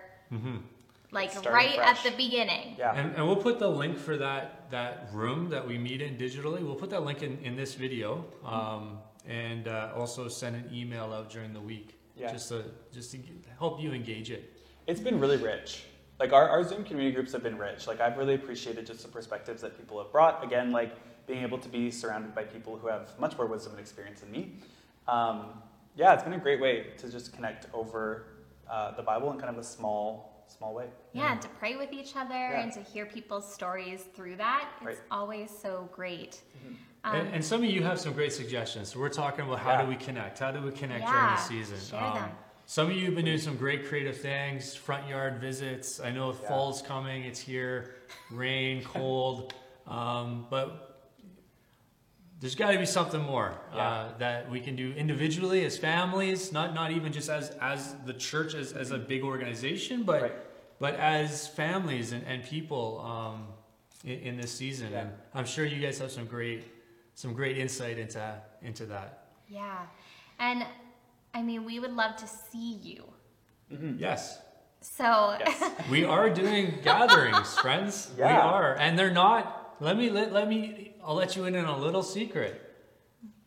like 1.12 1.32
Starting 1.32 1.52
right 1.52 1.76
fresh. 1.76 2.06
at 2.06 2.12
the 2.12 2.16
beginning. 2.18 2.76
Yeah. 2.78 2.94
And, 2.94 3.16
and 3.16 3.26
we'll 3.26 3.36
put 3.36 3.60
the 3.60 3.68
link 3.68 3.98
for 3.98 4.18
that, 4.18 4.70
that 4.72 5.10
room 5.12 5.50
that 5.50 5.68
we 5.68 5.78
meet 5.78 6.02
in 6.02 6.18
digitally. 6.18 6.62
We'll 6.62 6.76
put 6.76 6.90
that 6.92 7.04
link 7.04 7.24
in, 7.24 7.38
in 7.40 7.56
this 7.56 7.74
video 7.74 8.26
um, 8.46 9.00
and 9.28 9.68
uh, 9.68 9.92
also 9.96 10.28
send 10.28 10.56
an 10.56 10.70
email 10.74 11.12
out 11.14 11.30
during 11.32 11.54
the 11.54 11.62
week 11.62 12.00
Yeah. 12.16 12.32
just, 12.32 12.50
to, 12.50 12.66
just 12.94 13.12
to 13.12 13.18
help 13.58 13.82
you 13.82 13.92
engage 13.94 14.30
it. 14.30 14.54
It's 14.88 15.00
been 15.00 15.20
really 15.20 15.38
rich. 15.38 15.84
Like 16.20 16.34
our, 16.34 16.48
our 16.50 16.64
Zoom 16.64 16.84
community 16.84 17.14
groups 17.16 17.32
have 17.32 17.44
been 17.44 17.58
rich. 17.58 17.88
Like 17.88 18.02
I've 18.02 18.18
really 18.18 18.36
appreciated 18.36 18.86
just 18.86 19.02
the 19.04 19.08
perspectives 19.08 19.62
that 19.62 19.78
people 19.78 19.98
have 20.02 20.12
brought. 20.12 20.44
Again, 20.44 20.72
like 20.72 20.96
being 21.28 21.42
able 21.44 21.58
to 21.60 21.70
be 21.70 21.90
surrounded 21.92 22.36
by 22.36 22.44
people 22.44 22.78
who 22.78 22.88
have 22.88 23.18
much 23.20 23.38
more 23.38 23.46
wisdom 23.48 23.74
and 23.74 23.80
experience 23.82 24.20
than 24.22 24.32
me. 24.32 24.54
Um, 25.08 25.62
yeah, 25.96 26.14
it's 26.14 26.24
been 26.24 26.34
a 26.34 26.40
great 26.40 26.60
way 26.62 26.88
to 26.98 27.10
just 27.10 27.34
connect 27.34 27.68
over 27.74 28.26
uh, 28.70 28.92
the 28.96 29.02
Bible 29.04 29.32
in 29.32 29.40
kind 29.40 29.50
of 29.50 29.58
a 29.58 29.64
small, 29.64 30.39
small 30.52 30.74
way. 30.74 30.88
Yeah, 31.14 31.32
and 31.34 31.42
to 31.42 31.48
pray 31.60 31.76
with 31.76 31.92
each 31.94 32.16
other 32.16 32.34
Yeah. 32.34 32.62
and 32.62 32.72
to 32.74 32.82
hear 32.82 33.06
people's 33.06 33.52
stories 33.52 34.04
through 34.16 34.38
that. 34.38 34.70
It's 34.78 34.86
Right. 34.86 34.96
Mm-hmm. 34.96 35.14
always 35.14 35.50
so 35.58 35.90
great. 35.94 36.42
Um, 37.04 37.16
and, 37.16 37.34
and 37.36 37.46
some 37.46 37.64
of 37.64 37.70
you 37.70 37.84
have 37.84 38.00
some 38.00 38.14
great 38.14 38.34
suggestions. 38.34 38.92
So 38.92 39.00
we're 39.00 39.10
talking 39.10 39.46
about 39.46 39.60
how 39.60 39.72
Yeah. 39.72 39.82
do 39.84 39.88
we 39.88 39.96
connect? 39.96 40.40
How 40.40 40.52
do 40.52 40.62
we 40.62 40.72
connect 40.72 41.02
Yeah, 41.06 41.12
during 41.12 41.36
the 41.36 41.42
season? 41.66 41.98
Um, 42.00 42.14
them. 42.16 42.32
some 42.66 42.88
of 42.90 42.96
you 42.96 43.06
have 43.06 43.16
been 43.16 43.26
doing 43.26 43.38
some 43.40 43.56
great 43.58 43.88
creative 43.88 44.18
things, 44.20 44.76
front 44.76 45.08
yard 45.08 45.40
visits. 45.40 46.00
I 46.00 46.12
know 46.12 46.32
Yeah. 46.34 46.48
fall's 46.48 46.82
coming, 46.82 47.24
it's 47.24 47.40
here, 47.40 47.96
rain, 48.32 48.84
cold, 48.84 49.54
um, 49.88 50.46
but 50.50 50.89
there's 52.40 52.56
got 52.56 52.72
to 52.72 52.78
be 52.80 52.86
something 52.86 53.22
more 53.22 53.54
Yeah. 53.76 53.88
uh, 53.90 54.18
that 54.20 54.50
we 54.50 54.60
can 54.62 54.76
do 54.76 54.94
individually 54.94 55.66
as 55.66 55.78
families, 55.78 56.52
not 56.52 56.74
not 56.74 56.92
even 56.92 57.12
just 57.12 57.30
as 57.30 57.50
as 57.62 57.96
the 58.06 58.14
church 58.14 58.54
as, 58.56 58.72
as 58.74 58.92
a 58.92 58.98
big 58.98 59.24
organization, 59.24 60.04
but 60.04 60.22
Right. 60.22 60.36
but 60.80 60.94
as 60.96 61.48
families 61.48 62.12
and, 62.14 62.24
and 62.26 62.44
people 62.44 63.02
um, 63.02 63.48
in, 64.06 64.20
in 64.20 64.38
this 64.38 64.52
season. 64.52 64.92
Yeah. 64.92 65.00
And 65.02 65.12
I'm 65.34 65.46
sure 65.46 65.66
you 65.66 65.82
guys 65.82 66.00
have 66.00 66.12
some 66.12 66.26
great 66.26 66.64
some 67.16 67.34
great 67.34 67.58
insight 67.58 67.98
into 68.00 68.24
into 68.62 68.86
that. 68.88 69.26
yeah. 69.50 69.86
And 70.40 70.66
I 71.34 71.42
mean, 71.44 71.66
we 71.66 71.80
would 71.80 71.92
love 71.92 72.16
to 72.18 72.28
see 72.28 72.74
you. 72.82 73.04
Yes. 73.98 74.40
So, 74.82 75.36
Yes. 75.40 75.72
We 75.92 76.06
are 76.06 76.30
doing 76.30 76.80
gatherings, 76.84 77.58
friends. 77.62 78.10
Yeah. 78.18 78.34
We 78.34 78.40
are. 78.42 78.76
And 78.80 78.98
they're 78.98 79.12
not 79.12 79.76
let 79.82 79.98
me 79.98 80.10
let, 80.10 80.32
let 80.32 80.48
me 80.48 80.89
I'll 81.04 81.16
let 81.16 81.36
you 81.36 81.46
in 81.46 81.56
on 81.56 81.66
a 81.66 81.78
little 81.78 82.04
secret. 82.04 82.66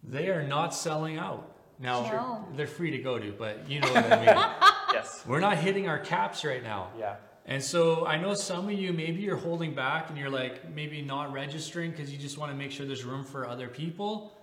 They 0.02 0.28
are 0.28 0.42
not 0.42 0.74
selling 0.74 1.18
out. 1.18 1.48
Now 1.78 2.02
No. 2.02 2.48
they're 2.56 2.66
free 2.66 2.90
to 2.92 2.98
go 2.98 3.18
to, 3.18 3.32
but 3.32 3.68
you 3.68 3.80
know 3.80 3.92
what 3.92 4.12
I 4.12 4.24
mean. 4.26 4.44
Yes. 4.92 5.24
We're 5.26 5.40
not 5.40 5.56
hitting 5.56 5.88
our 5.88 5.98
caps 5.98 6.44
right 6.44 6.62
now. 6.62 6.88
Yeah. 6.98 7.16
And 7.46 7.62
so 7.64 8.04
I 8.06 8.18
know 8.20 8.34
some 8.34 8.66
of 8.68 8.72
you 8.74 8.92
maybe 8.92 9.22
you're 9.22 9.38
holding 9.38 9.74
back 9.74 10.10
and 10.10 10.18
you're 10.18 10.28
like 10.28 10.68
maybe 10.74 11.00
not 11.00 11.32
registering 11.32 11.92
because 11.92 12.12
you 12.12 12.18
just 12.18 12.36
want 12.36 12.52
to 12.52 12.56
make 12.58 12.70
sure 12.70 12.84
there's 12.84 13.04
room 13.04 13.24
for 13.24 13.48
other 13.48 13.68
people. 13.68 14.36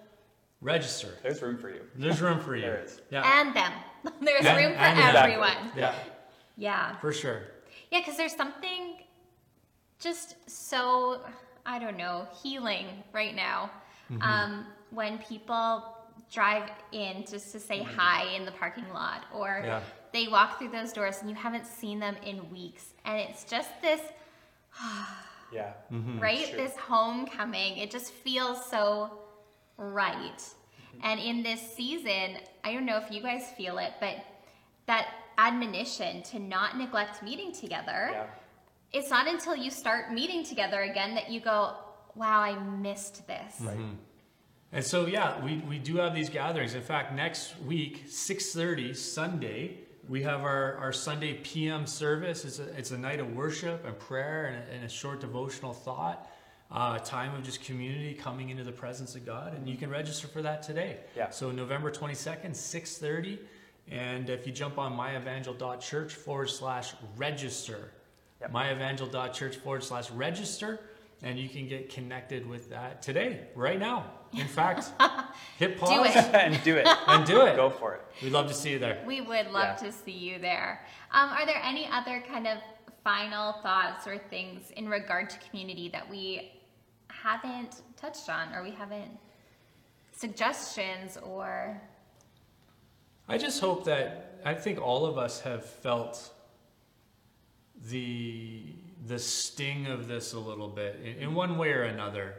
Register. 0.59 1.09
There's 1.21 1.39
room 1.43 1.59
for 1.59 1.69
you. 1.69 1.81
There's 1.95 2.19
room 2.19 2.39
for 2.39 2.55
you. 2.55 2.63
There 2.63 2.83
is. 2.83 2.99
Yeah. 3.11 3.39
And 3.41 3.55
them. 3.55 3.71
There's 4.21 4.43
And- 4.43 4.57
room 4.57 4.73
for 4.73 4.79
and 4.79 4.97
them. 4.99 5.15
everyone. 5.15 5.71
Yeah, 5.77 5.93
Yeah. 6.57 6.95
for 6.97 7.13
sure. 7.13 7.43
Yeah, 7.91 7.99
because 7.99 8.17
there's 8.17 8.35
something 8.35 8.97
just 9.99 10.35
so, 10.49 11.21
I 11.69 11.77
don't 11.79 11.97
know, 11.97 12.27
healing 12.41 12.87
right 13.13 13.35
now. 13.35 13.69
Mm-hmm. 14.11 14.21
Um, 14.23 14.65
when 14.89 15.19
people 15.19 15.95
drive 16.33 16.69
in 16.91 17.25
just 17.29 17.51
to 17.51 17.59
say 17.59 17.81
hi 17.83 18.25
in 18.35 18.43
the 18.45 18.51
parking 18.51 18.89
lot, 18.93 19.25
or 19.33 19.47
Mm-hmm. 19.59 19.67
Yeah. 19.67 19.81
they 20.11 20.27
walk 20.27 20.57
through 20.57 20.69
those 20.79 20.91
doors 20.93 21.17
and 21.21 21.29
you 21.29 21.35
haven't 21.35 21.67
seen 21.67 21.99
them 21.99 22.15
in 22.25 22.37
weeks. 22.51 22.85
And 23.05 23.19
it's 23.19 23.43
just 23.43 23.69
this, 23.81 24.01
Yeah. 25.51 25.73
Mm-hmm. 25.91 26.19
right? 26.19 26.51
This 26.55 26.75
homecoming. 26.75 27.77
It 27.77 27.89
just 27.91 28.11
feels 28.11 28.63
so 28.65 29.19
right. 29.77 30.37
Mm-hmm. 30.37 30.99
And 31.03 31.19
in 31.19 31.43
this 31.43 31.61
season, 31.75 32.37
I 32.63 32.73
don't 32.73 32.85
know 32.85 32.97
if 32.97 33.11
you 33.11 33.21
guys 33.21 33.43
feel 33.57 33.77
it, 33.79 33.93
but 33.99 34.15
that 34.87 35.07
admonition 35.37 36.21
to 36.23 36.37
not 36.39 36.77
neglect 36.77 37.23
meeting 37.23 37.51
together 37.53 38.09
Yeah. 38.11 38.25
It's 38.91 39.09
not 39.09 39.27
until 39.27 39.55
you 39.55 39.69
start 39.71 40.11
meeting 40.11 40.43
together 40.43 40.81
again 40.81 41.15
that 41.15 41.29
you 41.29 41.39
go, 41.39 41.75
wow, 42.15 42.41
I 42.41 42.57
missed 42.59 43.27
this. 43.27 43.55
Right. 43.61 43.77
And 44.71 44.85
so 44.85 45.05
yeah, 45.07 45.43
we, 45.43 45.57
we 45.67 45.79
do 45.79 45.97
have 45.97 46.13
these 46.13 46.29
gatherings. 46.29 46.75
In 46.75 46.81
fact, 46.81 47.13
next 47.13 47.59
week, 47.61 48.07
6:30 48.07 48.95
Sunday, 48.95 49.79
we 50.07 50.21
have 50.23 50.41
our, 50.41 50.75
our 50.75 50.91
Sunday 50.91 51.35
PM 51.35 51.87
service. 51.87 52.45
It's 52.45 52.59
a, 52.59 52.63
it's 52.77 52.91
a 52.91 52.97
night 52.97 53.19
of 53.19 53.35
worship 53.35 53.85
and 53.85 53.97
prayer 53.97 54.47
and 54.47 54.57
a, 54.57 54.75
and 54.75 54.85
a 54.85 54.89
short 54.89 55.21
devotional 55.21 55.73
thought, 55.73 56.29
uh, 56.71 56.99
a 57.01 57.03
time 57.03 57.33
of 57.35 57.43
just 57.43 57.63
community 57.63 58.13
coming 58.13 58.49
into 58.49 58.63
the 58.63 58.71
presence 58.71 59.15
of 59.15 59.25
God. 59.25 59.55
And 59.55 59.67
you 59.67 59.75
can 59.75 59.89
register 59.89 60.27
for 60.27 60.43
that 60.43 60.61
today. 60.61 60.97
Yeah. 61.15 61.29
So 61.31 61.51
November 61.51 61.91
22nd, 61.91 62.51
6:30. 62.51 63.39
And 63.91 64.29
if 64.29 64.45
you 64.45 64.53
jump 64.53 64.77
on 64.77 64.95
myevangel.church 64.95 66.13
forward 66.13 66.49
slash 66.51 66.93
register, 67.17 67.91
Yep. 68.41 68.51
myevangel.church 68.53 69.57
forward 69.57 69.83
slash 69.83 70.09
register, 70.11 70.79
and 71.23 71.37
you 71.37 71.49
can 71.49 71.67
get 71.67 71.89
connected 71.89 72.47
with 72.47 72.69
that 72.69 73.01
today, 73.01 73.47
right 73.55 73.79
now. 73.79 74.05
In 74.33 74.47
fact, 74.59 74.91
hit 75.57 75.77
pause 75.77 76.15
it. 76.15 76.15
and 76.33 76.61
do 76.63 76.77
it. 76.77 76.87
and 77.07 77.25
do 77.25 77.41
it. 77.41 77.55
Go 77.55 77.69
for 77.69 77.95
it. 77.95 78.01
We'd 78.23 78.31
love 78.31 78.47
to 78.47 78.53
see 78.53 78.71
you 78.71 78.79
there. 78.79 79.03
We 79.05 79.21
would 79.21 79.47
love 79.47 79.77
Yeah. 79.81 79.87
to 79.87 79.91
see 79.91 80.11
you 80.11 80.39
there. 80.39 80.85
Um, 81.11 81.29
are 81.31 81.45
there 81.45 81.61
any 81.63 81.87
other 81.91 82.23
kind 82.27 82.47
of 82.47 82.59
final 83.03 83.53
thoughts 83.63 84.05
or 84.07 84.17
things 84.29 84.71
in 84.71 84.87
regard 84.87 85.29
to 85.31 85.37
community 85.49 85.89
that 85.89 86.07
we 86.09 86.51
haven't 87.07 87.81
touched 87.97 88.29
on 88.29 88.53
or 88.53 88.61
we 88.63 88.71
haven't 88.71 89.17
suggestions 90.11 91.17
or 91.23 91.81
I 93.27 93.37
just 93.37 93.61
hope 93.61 93.85
that 93.85 94.39
I 94.43 94.53
think 94.53 94.81
all 94.81 95.05
of 95.05 95.17
us 95.17 95.41
have 95.41 95.63
felt 95.65 96.31
the 97.87 98.63
the 99.07 99.17
sting 99.19 99.87
of 99.87 100.07
this 100.07 100.33
a 100.33 100.39
little 100.39 100.67
bit 100.67 100.99
in, 101.03 101.23
in 101.23 101.33
one 101.33 101.57
way 101.57 101.71
or 101.71 101.83
another. 101.83 102.35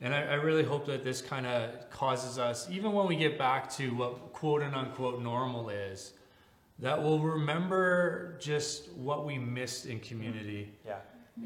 And 0.00 0.14
I, 0.14 0.22
I 0.22 0.34
really 0.34 0.62
hope 0.64 0.86
that 0.86 1.02
this 1.02 1.22
kind 1.22 1.46
of 1.46 1.88
causes 1.90 2.38
us, 2.38 2.68
even 2.70 2.92
when 2.92 3.06
we 3.06 3.16
get 3.16 3.38
back 3.38 3.70
to 3.76 3.94
what 3.94 4.32
quote 4.32 4.60
and 4.62 4.74
unquote 4.74 5.22
normal 5.22 5.70
is, 5.70 6.12
that 6.80 7.00
we'll 7.02 7.20
remember 7.20 8.36
just 8.38 8.92
what 8.92 9.24
we 9.24 9.38
missed 9.38 9.86
in 9.86 10.00
community 10.00 10.72
Yeah. 10.84 10.96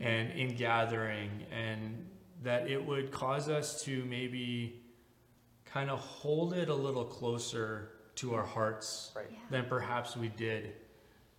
and 0.01 0.33
in 0.33 0.57
gathering, 0.57 1.31
and 1.53 2.05
that 2.43 2.67
it 2.69 2.85
would 2.85 3.13
cause 3.13 3.49
us 3.49 3.83
to 3.85 4.05
maybe 4.07 4.83
kind 5.65 5.89
of 5.91 6.01
hold 6.01 6.53
it 6.55 6.69
a 6.69 6.75
little 6.75 7.05
closer 7.05 7.91
to 8.17 8.35
our 8.35 8.45
hearts 8.45 9.13
Right. 9.15 9.27
Yeah. 9.31 9.39
than 9.51 9.67
perhaps 9.67 10.17
we 10.17 10.29
did. 10.29 10.73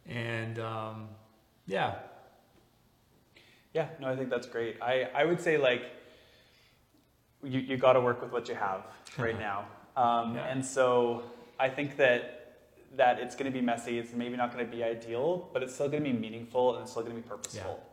And 0.05 0.57
um, 0.59 1.09
yeah, 1.69 1.95
Yeah, 3.73 3.87
no, 3.99 4.09
I 4.09 4.15
think 4.15 4.29
that's 4.29 4.47
great. 4.47 4.81
I, 4.81 5.07
I 5.15 5.25
would 5.25 5.39
say 5.39 5.57
like 5.57 5.83
you, 7.43 7.59
you 7.59 7.77
got 7.77 7.93
to 7.93 8.01
work 8.01 8.21
with 8.21 8.31
what 8.31 8.49
you 8.49 8.55
have 8.55 8.83
right 9.17 9.39
now. 9.49 9.65
Um, 9.95 10.35
Yeah. 10.35 10.47
And 10.51 10.65
so 10.65 11.23
I 11.59 11.69
think 11.69 11.97
that 11.97 12.35
that 12.97 13.19
it's 13.19 13.35
going 13.35 13.45
to 13.45 13.55
be 13.55 13.63
messy. 13.63 13.99
It's 13.99 14.13
maybe 14.13 14.35
not 14.35 14.51
going 14.51 14.65
to 14.65 14.71
be 14.77 14.83
ideal, 14.83 15.47
but 15.53 15.61
it's 15.61 15.73
still 15.75 15.87
going 15.89 16.03
to 16.03 16.09
be 16.09 16.17
meaningful 16.17 16.73
and 16.73 16.81
it's 16.81 16.91
still 16.91 17.03
going 17.03 17.15
to 17.15 17.21
be 17.21 17.27
purposeful. 17.27 17.83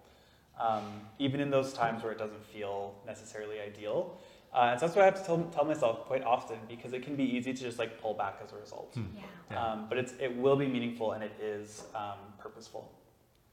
Um, 0.59 0.85
even 1.19 1.41
in 1.41 1.51
those 1.51 1.75
times 1.75 2.03
where 2.03 2.13
it 2.13 2.19
doesn't 2.19 2.45
feel 2.47 2.95
necessarily 3.07 3.61
ideal. 3.61 4.19
Uh, 4.55 4.71
and 4.71 4.81
so 4.81 4.87
that's 4.87 4.97
what 4.97 5.03
I 5.03 5.05
have 5.05 5.21
to 5.21 5.27
tell, 5.27 5.43
tell 5.55 5.67
myself 5.67 6.07
quite 6.07 6.25
often 6.25 6.57
because 6.67 6.95
it 6.95 7.03
can 7.03 7.15
be 7.15 7.25
easy 7.25 7.53
to 7.53 7.61
just 7.63 7.79
like 7.79 8.01
pull 8.01 8.15
back 8.15 8.41
as 8.43 8.53
a 8.53 8.57
result. 8.57 8.97
yeah. 8.97 9.23
Yeah. 9.51 9.63
Um, 9.63 9.87
but 9.91 9.99
it's, 9.99 10.15
it 10.19 10.35
will 10.35 10.57
be 10.57 10.67
meaningful 10.67 11.13
and 11.13 11.23
it 11.23 11.33
is 11.39 11.85
um, 11.95 12.17
purposeful. 12.39 12.91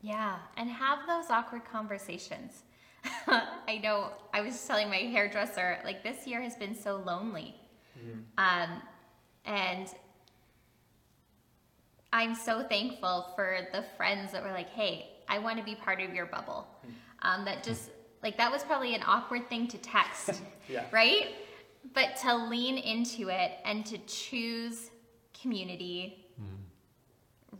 Yeah, 0.03 0.35
and 0.57 0.69
have 0.69 0.99
those 1.07 1.29
awkward 1.29 1.63
conversations. 1.63 2.63
I 3.27 3.79
know 3.81 4.11
I 4.33 4.41
was 4.41 4.53
just 4.53 4.67
telling 4.67 4.89
my 4.89 4.97
hairdresser, 4.97 5.79
like 5.85 6.03
this 6.03 6.27
year 6.27 6.41
has 6.41 6.55
been 6.57 6.75
so 6.75 6.97
lonely. 7.05 7.55
Um, 8.37 8.81
and 9.45 9.87
I'm 12.11 12.35
so 12.35 12.63
thankful 12.63 13.31
for 13.35 13.59
the 13.71 13.83
friends 13.95 14.33
that 14.33 14.43
were 14.43 14.51
like, 14.51 14.69
hey, 14.69 15.07
I 15.29 15.39
want 15.39 15.57
to 15.57 15.63
be 15.63 15.73
part 15.73 16.01
of 16.01 16.13
your 16.13 16.25
bubble. 16.25 16.67
Um, 17.21 17.45
that 17.45 17.63
just, 17.63 17.89
like, 18.21 18.37
that 18.37 18.51
was 18.51 18.63
probably 18.63 18.93
an 18.95 19.03
awkward 19.05 19.47
thing 19.49 19.67
to 19.69 19.77
text, 19.77 20.41
Yeah. 20.69 20.83
right? 20.91 21.29
But 21.93 22.17
to 22.23 22.35
lean 22.35 22.77
into 22.77 23.29
it 23.29 23.53
and 23.63 23.85
to 23.85 23.97
choose 23.99 24.91
community 25.39 26.25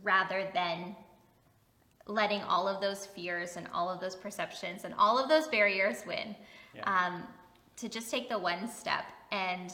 rather 0.02 0.46
than 0.52 0.94
letting 2.06 2.42
all 2.42 2.68
of 2.68 2.80
those 2.80 3.06
fears 3.06 3.56
and 3.56 3.66
all 3.72 3.88
of 3.88 4.00
those 4.00 4.14
perceptions 4.14 4.84
and 4.84 4.94
all 4.98 5.18
of 5.18 5.28
those 5.28 5.48
barriers 5.48 6.04
win. 6.06 6.36
Yeah. 6.74 6.82
Um, 7.06 7.22
to 7.76 7.88
just 7.88 8.10
take 8.10 8.28
the 8.28 8.38
one 8.38 8.68
step 8.68 9.04
and 9.32 9.72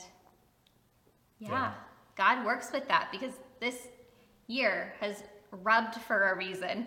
yeah, 1.38 1.48
Yeah. 1.50 1.72
God 2.16 2.44
works 2.44 2.70
with 2.72 2.86
that 2.88 3.08
because 3.10 3.32
this 3.60 3.88
year 4.46 4.94
has 5.00 5.22
rubbed 5.50 5.94
for 6.02 6.30
a 6.30 6.36
reason. 6.36 6.86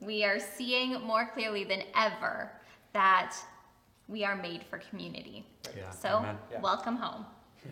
We 0.00 0.24
are 0.24 0.38
seeing 0.40 1.00
more 1.02 1.30
clearly 1.32 1.64
than 1.64 1.82
ever 1.96 2.50
that 2.92 3.34
we 4.08 4.24
are 4.24 4.36
made 4.36 4.62
for 4.64 4.78
community. 4.78 5.46
Yeah, 5.76 5.90
So. 5.90 6.24
Yeah. 6.50 6.60
welcome 6.60 6.96
home. 6.96 7.24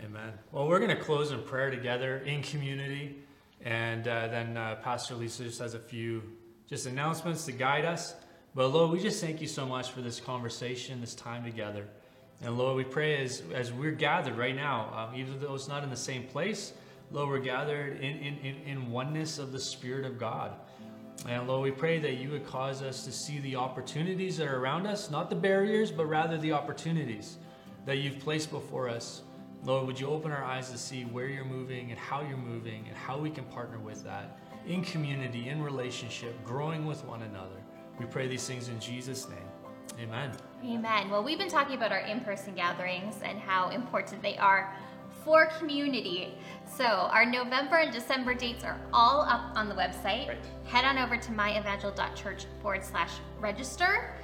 Amen. 0.04 0.32
Well, 0.52 0.68
we're 0.68 0.78
going 0.78 0.96
to 0.96 1.02
close 1.02 1.32
in 1.32 1.42
prayer 1.42 1.70
together 1.70 2.18
in 2.18 2.42
community. 2.42 3.16
And 3.62 4.06
uh, 4.06 4.28
then 4.28 4.56
uh, 4.56 4.76
Pastor 4.76 5.14
Lisa 5.16 5.44
just 5.44 5.58
has 5.58 5.74
a 5.74 5.78
few 5.80 6.22
just 6.70 6.86
announcements 6.86 7.44
to 7.46 7.52
guide 7.52 7.84
us. 7.84 8.14
But 8.54 8.68
Lord, 8.68 8.92
we 8.92 9.00
just 9.00 9.20
thank 9.20 9.40
you 9.40 9.48
so 9.48 9.66
much 9.66 9.90
for 9.90 10.02
this 10.02 10.20
conversation, 10.20 11.00
this 11.00 11.16
time 11.16 11.42
together. 11.42 11.84
And 12.42 12.56
Lord, 12.56 12.76
we 12.76 12.84
pray 12.84 13.22
as, 13.24 13.42
as 13.52 13.72
we're 13.72 13.90
gathered 13.90 14.38
right 14.38 14.54
now, 14.54 15.08
um, 15.10 15.18
even 15.18 15.40
though 15.40 15.54
it's 15.56 15.66
not 15.66 15.82
in 15.82 15.90
the 15.90 15.96
same 15.96 16.22
place, 16.22 16.72
Lord, 17.10 17.28
we're 17.28 17.40
gathered 17.40 17.96
in, 17.96 18.18
in, 18.18 18.38
in, 18.38 18.56
in 18.66 18.90
oneness 18.92 19.40
of 19.40 19.50
the 19.50 19.58
Spirit 19.58 20.04
of 20.06 20.16
God. 20.16 20.52
And 21.28 21.48
Lord, 21.48 21.64
we 21.64 21.72
pray 21.72 21.98
that 21.98 22.14
you 22.14 22.30
would 22.30 22.46
cause 22.46 22.82
us 22.82 23.04
to 23.04 23.10
see 23.10 23.40
the 23.40 23.56
opportunities 23.56 24.36
that 24.36 24.46
are 24.46 24.58
around 24.58 24.86
us, 24.86 25.10
not 25.10 25.28
the 25.28 25.36
barriers, 25.36 25.90
but 25.90 26.06
rather 26.06 26.38
the 26.38 26.52
opportunities 26.52 27.36
that 27.84 27.98
you've 27.98 28.20
placed 28.20 28.50
before 28.52 28.88
us. 28.88 29.22
Lord, 29.64 29.88
would 29.88 29.98
you 29.98 30.06
open 30.06 30.30
our 30.30 30.44
eyes 30.44 30.70
to 30.70 30.78
see 30.78 31.02
where 31.02 31.26
you're 31.26 31.44
moving 31.44 31.90
and 31.90 31.98
how 31.98 32.22
you're 32.22 32.38
moving 32.38 32.84
and 32.86 32.96
how 32.96 33.18
we 33.18 33.28
can 33.28 33.44
partner 33.44 33.78
with 33.80 34.04
that 34.04 34.38
in 34.66 34.82
community, 34.82 35.48
in 35.48 35.62
relationship, 35.62 36.34
growing 36.44 36.86
with 36.86 37.04
one 37.04 37.22
another. 37.22 37.56
We 37.98 38.06
pray 38.06 38.28
these 38.28 38.46
things 38.46 38.68
in 38.68 38.78
Jesus' 38.80 39.28
name. 39.28 39.38
Amen. 40.00 40.32
Amen. 40.64 41.10
Well, 41.10 41.22
we've 41.22 41.38
been 41.38 41.50
talking 41.50 41.76
about 41.76 41.92
our 41.92 42.00
in 42.00 42.20
person 42.20 42.54
gatherings 42.54 43.16
and 43.22 43.38
how 43.38 43.70
important 43.70 44.22
they 44.22 44.36
are 44.38 44.74
for 45.24 45.46
community. 45.58 46.34
So, 46.66 46.84
our 46.84 47.26
November 47.26 47.76
and 47.76 47.92
December 47.92 48.34
dates 48.34 48.64
are 48.64 48.80
all 48.92 49.22
up 49.22 49.54
on 49.54 49.68
the 49.68 49.74
website. 49.74 50.28
Right. 50.28 50.38
Head 50.64 50.84
on 50.84 50.98
over 50.98 51.16
to 51.16 51.30
myevangel.church 51.32 52.46
forward 52.62 52.84
slash 52.84 53.12
register. 53.38 54.14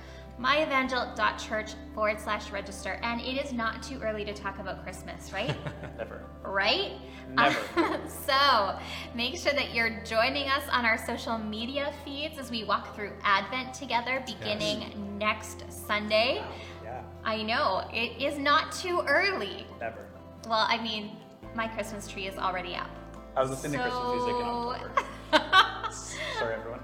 myevangel.church 0.40 1.72
forward 1.94 2.20
slash 2.20 2.50
register. 2.50 2.98
And 3.02 3.20
it 3.20 3.42
is 3.42 3.52
not 3.52 3.82
too 3.82 4.00
early 4.00 4.24
to 4.24 4.32
talk 4.32 4.58
about 4.58 4.82
Christmas, 4.82 5.32
right? 5.32 5.54
Never. 5.98 6.24
right? 6.42 6.92
Never. 7.34 8.00
so 8.08 8.78
make 9.14 9.36
sure 9.36 9.52
that 9.52 9.74
you're 9.74 10.02
joining 10.04 10.48
us 10.48 10.64
on 10.70 10.84
our 10.84 10.98
social 10.98 11.38
media 11.38 11.92
feeds 12.04 12.38
as 12.38 12.50
we 12.50 12.64
walk 12.64 12.94
through 12.94 13.12
Advent 13.22 13.74
together 13.74 14.22
beginning 14.26 15.18
next 15.18 15.64
Sunday. 15.72 16.44
Yeah. 16.84 17.02
I 17.24 17.42
know, 17.42 17.88
it 17.92 18.22
is 18.22 18.38
not 18.38 18.72
too 18.72 19.02
early. 19.06 19.66
Never. 19.80 20.06
Well, 20.48 20.66
I 20.68 20.80
mean, 20.80 21.16
my 21.54 21.66
Christmas 21.66 22.06
tree 22.06 22.26
is 22.26 22.36
already 22.36 22.74
up. 22.74 22.90
I 23.34 23.40
was 23.40 23.50
listening 23.50 23.72
to 23.72 23.78
Christmas 23.80 24.14
music 24.14 24.34
in 24.36 24.46
October. 24.46 25.92
Sorry, 26.38 26.54
everyone. 26.54 26.80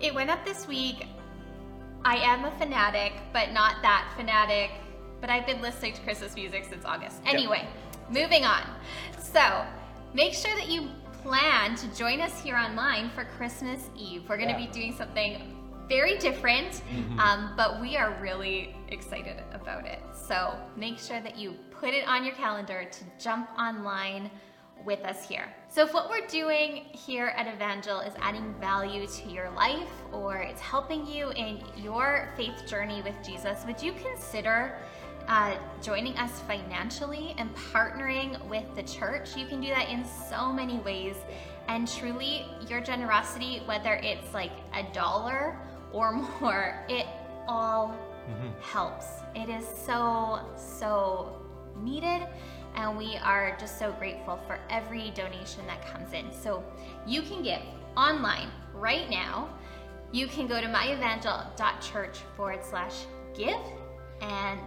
It 0.00 0.14
went 0.14 0.30
up 0.30 0.44
this 0.44 0.68
week. 0.68 1.06
I 2.04 2.16
am 2.16 2.44
a 2.44 2.50
fanatic, 2.58 3.12
but 3.32 3.52
not 3.52 3.76
that 3.82 4.12
fanatic. 4.16 4.70
But 5.20 5.30
I've 5.30 5.46
been 5.46 5.60
listening 5.62 5.92
to 5.94 6.00
Christmas 6.02 6.34
music 6.34 6.64
since 6.68 6.84
August. 6.84 7.20
Anyway, 7.26 7.64
moving 8.10 8.44
on. 8.44 8.62
So 9.20 9.64
make 10.12 10.34
sure 10.34 10.52
that 10.56 10.68
you 10.68 10.88
plan 11.22 11.76
to 11.76 11.86
join 11.96 12.20
us 12.20 12.40
here 12.42 12.56
online 12.56 13.08
for 13.10 13.24
Christmas 13.24 13.88
Eve. 13.96 14.24
We're 14.28 14.36
going 14.36 14.48
to 14.48 14.60
Yeah. 14.60 14.66
be 14.66 14.72
doing 14.72 14.92
something 14.96 15.58
very 15.88 16.16
different, 16.18 16.82
um, 17.18 17.52
but 17.56 17.80
we 17.80 17.96
are 17.96 18.16
really 18.20 18.74
excited 18.88 19.36
about 19.52 19.84
it. 19.86 20.00
So 20.12 20.56
make 20.76 20.98
sure 20.98 21.20
that 21.20 21.36
you 21.36 21.52
put 21.70 21.94
it 21.94 22.08
on 22.08 22.24
your 22.24 22.34
calendar 22.34 22.84
to 22.90 23.04
jump 23.22 23.48
online 23.58 24.30
with 24.84 25.04
us 25.04 25.28
here. 25.28 25.48
So, 25.68 25.82
if 25.82 25.94
what 25.94 26.10
we're 26.10 26.26
doing 26.26 26.84
here 26.92 27.32
at 27.36 27.52
Evangel 27.52 28.00
is 28.00 28.14
adding 28.20 28.54
value 28.60 29.06
to 29.06 29.28
your 29.30 29.50
life 29.50 29.88
or 30.12 30.36
it's 30.36 30.60
helping 30.60 31.06
you 31.06 31.30
in 31.30 31.62
your 31.76 32.28
faith 32.36 32.66
journey 32.66 33.02
with 33.02 33.14
Jesus, 33.24 33.64
would 33.66 33.82
you 33.82 33.92
consider 33.92 34.76
uh, 35.28 35.56
joining 35.80 36.16
us 36.18 36.40
financially 36.40 37.34
and 37.38 37.54
partnering 37.54 38.42
with 38.48 38.64
the 38.74 38.82
church? 38.82 39.36
You 39.36 39.46
can 39.46 39.60
do 39.60 39.68
that 39.68 39.88
in 39.88 40.04
so 40.04 40.52
many 40.52 40.78
ways. 40.78 41.16
And 41.68 41.86
truly, 41.88 42.46
your 42.68 42.80
generosity, 42.80 43.62
whether 43.66 43.94
it's 43.94 44.34
like 44.34 44.52
a 44.74 44.82
dollar 44.92 45.56
or 45.92 46.12
more, 46.40 46.84
it 46.88 47.06
all 47.46 47.96
helps. 48.60 49.06
It 49.34 49.48
is 49.48 49.66
so, 49.84 50.40
so 50.56 51.42
needed 51.80 52.26
and 52.74 52.96
we 52.96 53.16
are 53.16 53.56
just 53.58 53.78
so 53.78 53.92
grateful 53.92 54.38
for 54.46 54.58
every 54.70 55.10
donation 55.10 55.66
that 55.66 55.84
comes 55.86 56.12
in. 56.12 56.32
So 56.32 56.64
you 57.06 57.22
can 57.22 57.42
give 57.42 57.60
online 57.96 58.48
right 58.74 59.08
now. 59.10 59.48
You 60.12 60.26
can 60.26 60.46
go 60.46 60.60
to 60.60 60.66
myevangel.church 60.66 62.18
forward 62.36 62.64
slash 62.64 63.06
give, 63.34 63.60
and 64.20 64.60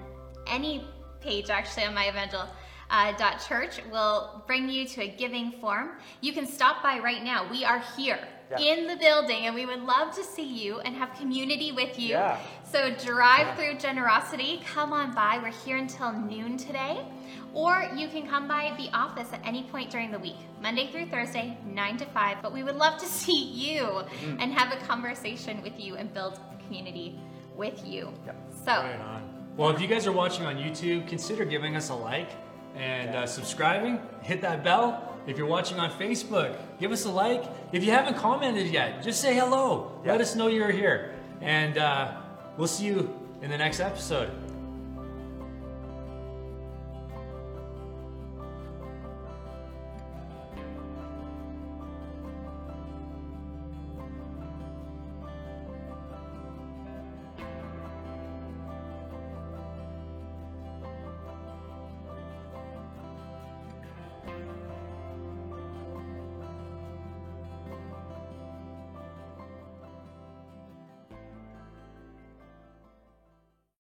any 0.48 0.88
page 1.22 1.50
actually 1.50 1.86
on 1.86 1.96
myevangel.church 1.96 3.80
Uh, 3.80 3.82
will 3.92 4.44
bring 4.46 4.70
you 4.70 4.86
to 4.88 5.02
a 5.02 5.08
giving 5.08 5.52
form. 5.54 5.98
You 6.22 6.34
can 6.34 6.46
stop 6.46 6.84
by 6.84 7.00
right 7.00 7.24
now. 7.24 7.50
We 7.50 7.66
are 7.66 7.82
here 7.98 8.20
Yeah. 8.52 8.60
in 8.60 8.88
the 8.88 8.96
building, 8.96 9.46
and 9.48 9.56
we 9.56 9.66
would 9.66 9.82
love 9.82 10.14
to 10.16 10.24
see 10.24 10.44
you 10.46 10.80
and 10.82 10.96
have 10.96 11.14
community 11.16 11.72
with 11.72 11.98
you. 12.00 12.10
Yeah. 12.10 12.38
So 12.64 12.92
drive 12.94 13.58
through 13.58 13.80
generosity, 13.80 14.62
come 14.66 14.94
on 14.94 15.16
by. 15.16 15.40
We're 15.42 15.52
here 15.52 15.78
until 15.78 16.12
noon 16.14 16.58
today. 16.58 17.06
Or 17.54 17.90
you 17.96 18.08
can 18.10 18.28
come 18.28 18.48
by 18.48 18.74
the 18.78 18.90
office 18.96 19.30
at 19.34 19.40
any 19.46 19.64
point 19.64 19.90
during 19.90 20.12
the 20.12 20.20
week, 20.20 20.36
Monday 20.62 20.92
through 20.92 21.06
Thursday, 21.08 21.58
9 21.66 21.98
to 21.98 22.06
5. 22.06 22.38
But 22.42 22.54
we 22.54 22.64
would 22.64 22.76
love 22.76 23.00
to 23.00 23.06
see 23.22 23.44
you 23.46 23.82
Mm-hmm. 23.84 24.40
and 24.42 24.54
have 24.54 24.72
a 24.74 24.86
conversation 24.86 25.62
with 25.64 25.80
you 25.80 25.96
and 25.96 26.14
build 26.14 26.40
community 26.66 27.18
with 27.56 27.86
you. 27.88 28.12
Yep. 28.26 28.36
So, 28.66 28.72
Right 28.72 29.00
on. 29.00 29.22
Well, 29.58 29.70
if 29.70 29.80
you 29.80 29.88
guys 29.88 30.06
are 30.06 30.12
watching 30.12 30.46
on 30.46 30.58
YouTube, 30.58 31.08
consider 31.08 31.46
giving 31.46 31.76
us 31.78 31.90
a 31.90 31.96
like 31.96 32.30
and 32.76 33.16
uh, 33.16 33.26
subscribing. 33.26 34.02
Hit 34.22 34.42
that 34.42 34.64
bell. 34.66 35.15
If 35.28 35.38
you're 35.38 35.48
watching 35.48 35.80
on 35.80 35.90
Facebook, 35.92 36.58
give 36.80 36.92
us 36.92 37.06
a 37.06 37.12
like. 37.12 37.44
If 37.72 37.84
you 37.84 37.92
haven't 37.92 38.18
commented 38.18 38.68
yet, 38.68 39.04
just 39.04 39.22
say 39.22 39.34
hello. 39.36 40.00
Let 40.06 40.22
us 40.22 40.36
know 40.36 40.48
you're 40.48 40.72
here. 40.72 41.16
And 41.42 41.78
uh, 41.78 42.14
we'll 42.58 42.68
see 42.68 42.86
you 42.86 43.14
in 43.42 43.50
the 43.50 43.58
next 43.58 43.80
episode. 43.80 44.30